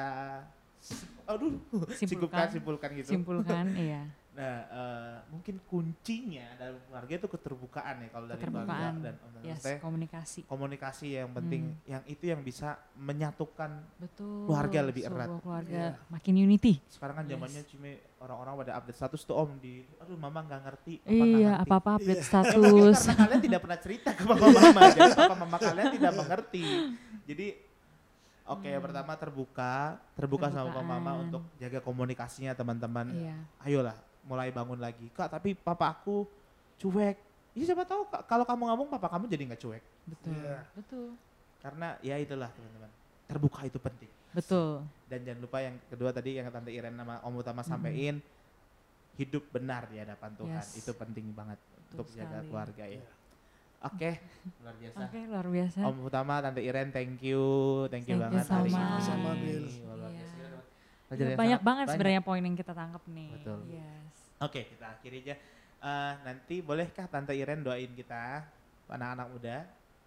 [1.28, 1.52] aduh
[1.92, 2.46] simpulkan Simpulkan.
[2.48, 3.08] simpulkan gitu.
[3.12, 4.08] Simpulkan, iya.
[4.32, 8.94] Nah, eh, mungkin kuncinya dalam keluarga itu keterbukaan ya kalau dari keluarga Keterbukaan.
[8.98, 9.72] dan om dan Yes, tante.
[9.78, 10.40] komunikasi.
[10.42, 11.84] komunikasi yang penting Hmm.
[11.86, 14.48] yang itu yang bisa menyatukan Betul.
[14.48, 15.28] Keluarga lebih erat.
[15.36, 16.08] keluarga Iya.
[16.08, 16.80] makin unity.
[16.88, 17.32] sekarang kan Yes.
[17.34, 21.28] zamannya cuma orang-orang pada update status tuh om di aduh mama nggak ngerti papa Iya,
[21.52, 22.24] ngerti." apa-apa update Iya.
[22.24, 22.56] Status.
[22.56, 26.64] mungkin karena kalian tidak pernah cerita ke papa mama jadi papa mama kalian tidak mengerti
[27.22, 27.46] jadi
[28.44, 29.72] oke yang pertama terbuka
[30.14, 30.96] terbuka sama papa mama Hmm.
[30.96, 31.20] Terbukaan.
[31.22, 33.36] untuk jaga komunikasinya teman-teman Iya.
[33.60, 36.24] ayolah mulai bangun lagi kak tapi papa aku
[36.78, 37.16] cuek
[37.52, 40.32] ya siapa tahu Kak, kalau kamu ngomong papa kamu jadi nggak cuek Betul.
[40.34, 40.58] Iya.
[40.72, 41.08] Betul.
[41.58, 42.90] karena ya itulah teman-teman
[43.24, 44.82] terbuka itu penting Betul.
[45.06, 48.18] dan jangan lupa yang kedua tadi yang tante Iren sama Om Utama sampein
[49.14, 50.78] hidup benar di hadapan Tuhan Yes.
[50.78, 51.60] itu penting banget
[51.90, 52.48] untuk jaga sekali.
[52.48, 53.12] keluarga ya Iya.
[53.82, 54.10] oke
[54.58, 55.78] luar biasa Oke, luar biasa.
[55.82, 57.44] Om Utama tante Iren thank you
[57.88, 59.64] thank you Thank you banget so hari ini Sama, Bill.
[59.82, 60.16] Wah, luar Iya.
[60.16, 60.36] biasa.
[61.12, 63.30] Iya, banyak sangat banget sebenarnya poin yang kita tangkap nih.
[63.36, 63.60] Betul.
[63.68, 64.11] Yes.
[64.42, 64.60] Oke.
[64.74, 65.34] Kita akhiri aja.
[65.82, 68.46] Eh, nanti bolehkah tante Iren doain kita
[68.86, 69.56] anak-anak muda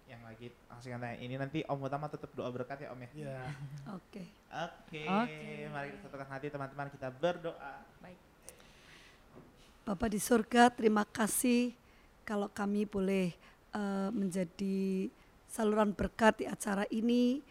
[0.06, 3.10] yang lagi asing tanya ini nanti Om Utama tetap doa berkat ya Om ya?
[3.26, 3.42] Ya
[3.90, 4.22] Oke.
[4.46, 5.02] Oke,
[5.68, 6.86] mari kita satukan hati teman-teman.
[6.94, 7.82] Kita berdoa.
[7.98, 8.18] Baik.
[9.82, 11.74] Bapak di surga, terima kasih
[12.22, 13.34] kalau kami boleh
[13.74, 15.10] eh, menjadi
[15.50, 17.42] saluran berkat di acara ini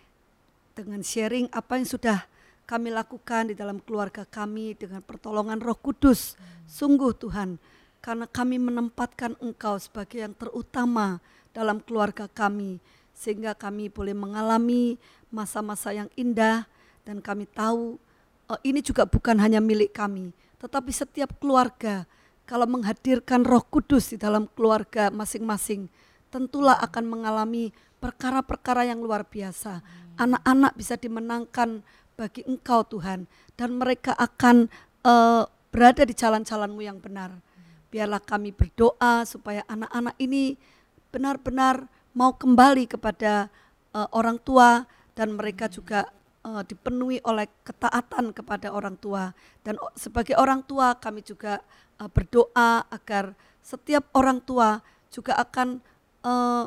[0.76, 2.20] dengan sharing apa yang sudah
[2.66, 6.34] kami lakukan di dalam keluarga kami dengan pertolongan Roh Kudus.
[6.66, 7.62] Sungguh Tuhan,
[8.02, 11.22] karena kami menempatkan Engkau sebagai yang terutama
[11.54, 12.82] dalam keluarga kami
[13.16, 15.00] sehingga kami boleh mengalami
[15.32, 16.68] masa-masa yang indah
[17.08, 17.96] dan kami tahu
[18.52, 22.04] eh, ini juga bukan hanya milik kami, tetapi setiap keluarga
[22.46, 25.90] kalau menghadirkan Roh Kudus di dalam keluarga masing-masing,
[26.30, 29.82] tentulah akan mengalami perkara-perkara yang luar biasa.
[30.16, 31.82] Anak-anak bisa dimenangkan
[32.16, 33.28] bagi Engkau Tuhan
[33.60, 34.72] dan mereka akan
[35.04, 37.32] eh, berada di jalan-jalanmu yang benar.
[37.86, 40.60] biarlah kami berdoa supaya anak-anak ini
[41.16, 43.48] benar-benar mau kembali kepada
[43.96, 44.84] eh, orang tua
[45.16, 46.04] dan mereka juga
[46.44, 49.32] eh, dipenuhi oleh ketaatan kepada orang tua
[49.64, 51.64] dan sebagai orang tua kami juga
[52.00, 53.32] eh, berdoa agar
[53.64, 55.80] setiap orang tua juga akan
[56.28, 56.66] eh,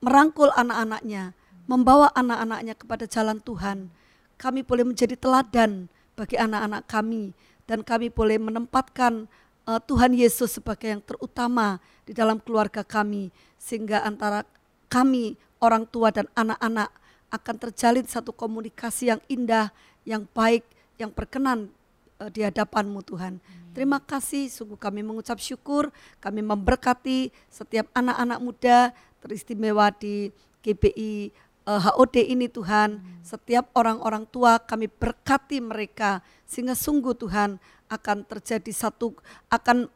[0.00, 1.36] merangkul anak-anaknya,
[1.68, 3.92] membawa anak-anaknya kepada jalan Tuhan.
[4.40, 7.36] Kami boleh menjadi teladan bagi anak-anak kami.
[7.68, 9.28] Dan kami boleh menempatkan
[9.68, 11.76] eh, Tuhan Yesus sebagai yang terutama
[12.08, 13.28] di dalam keluarga kami
[13.60, 14.42] sehingga antara
[14.88, 16.88] kami orang tua dan anak-anak
[17.30, 19.70] akan terjalin satu komunikasi yang indah,
[20.02, 20.66] yang baik,
[20.98, 21.70] yang berkenan
[22.18, 23.38] eh, di hadapanmu Tuhan.
[23.70, 28.78] Terima kasih, sungguh kami mengucap syukur, kami memberkati setiap anak-anak muda
[29.22, 30.34] teristimewa di
[30.66, 32.98] GBI eh, HOD ini Tuhan.
[33.20, 39.14] Setiap orang-orang tua kami berkati mereka sehingga sungguh Tuhan akan terjadi satu
[39.52, 39.86] akan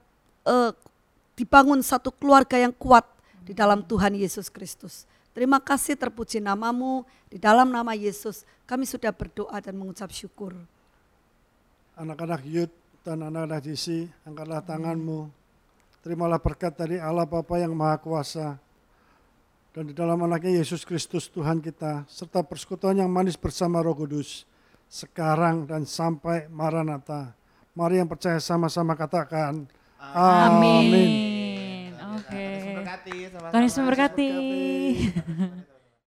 [0.47, 0.70] eh,
[1.35, 3.03] dibangun satu keluarga yang kuat
[3.43, 5.09] di dalam Tuhan Yesus Kristus.
[5.35, 10.55] Terima kasih terpuji namamu di dalam nama Yesus kami sudah berdoa dan mengucap syukur.
[11.99, 15.27] Anak-anak youth dan anak-anak JC, angkatlah tanganmu.
[16.07, 18.61] Terimalah berkat dari Allah Bapa yang Maha Kuasa.
[19.75, 24.47] Dan di dalam anaknya Yesus Kristus Tuhan kita, serta persekutuan yang manis bersama Roh Kudus,
[24.87, 27.35] sekarang dan sampai Maranatha.
[27.75, 29.66] Mari yang percaya sama-sama katakan,
[29.99, 31.91] Amin.
[31.91, 31.91] Amin.
[32.14, 32.39] Oke.
[32.39, 33.51] Tuhan Yesus memberkati, sama-sama.
[33.51, 34.31] Tuhan Yesus memberkati.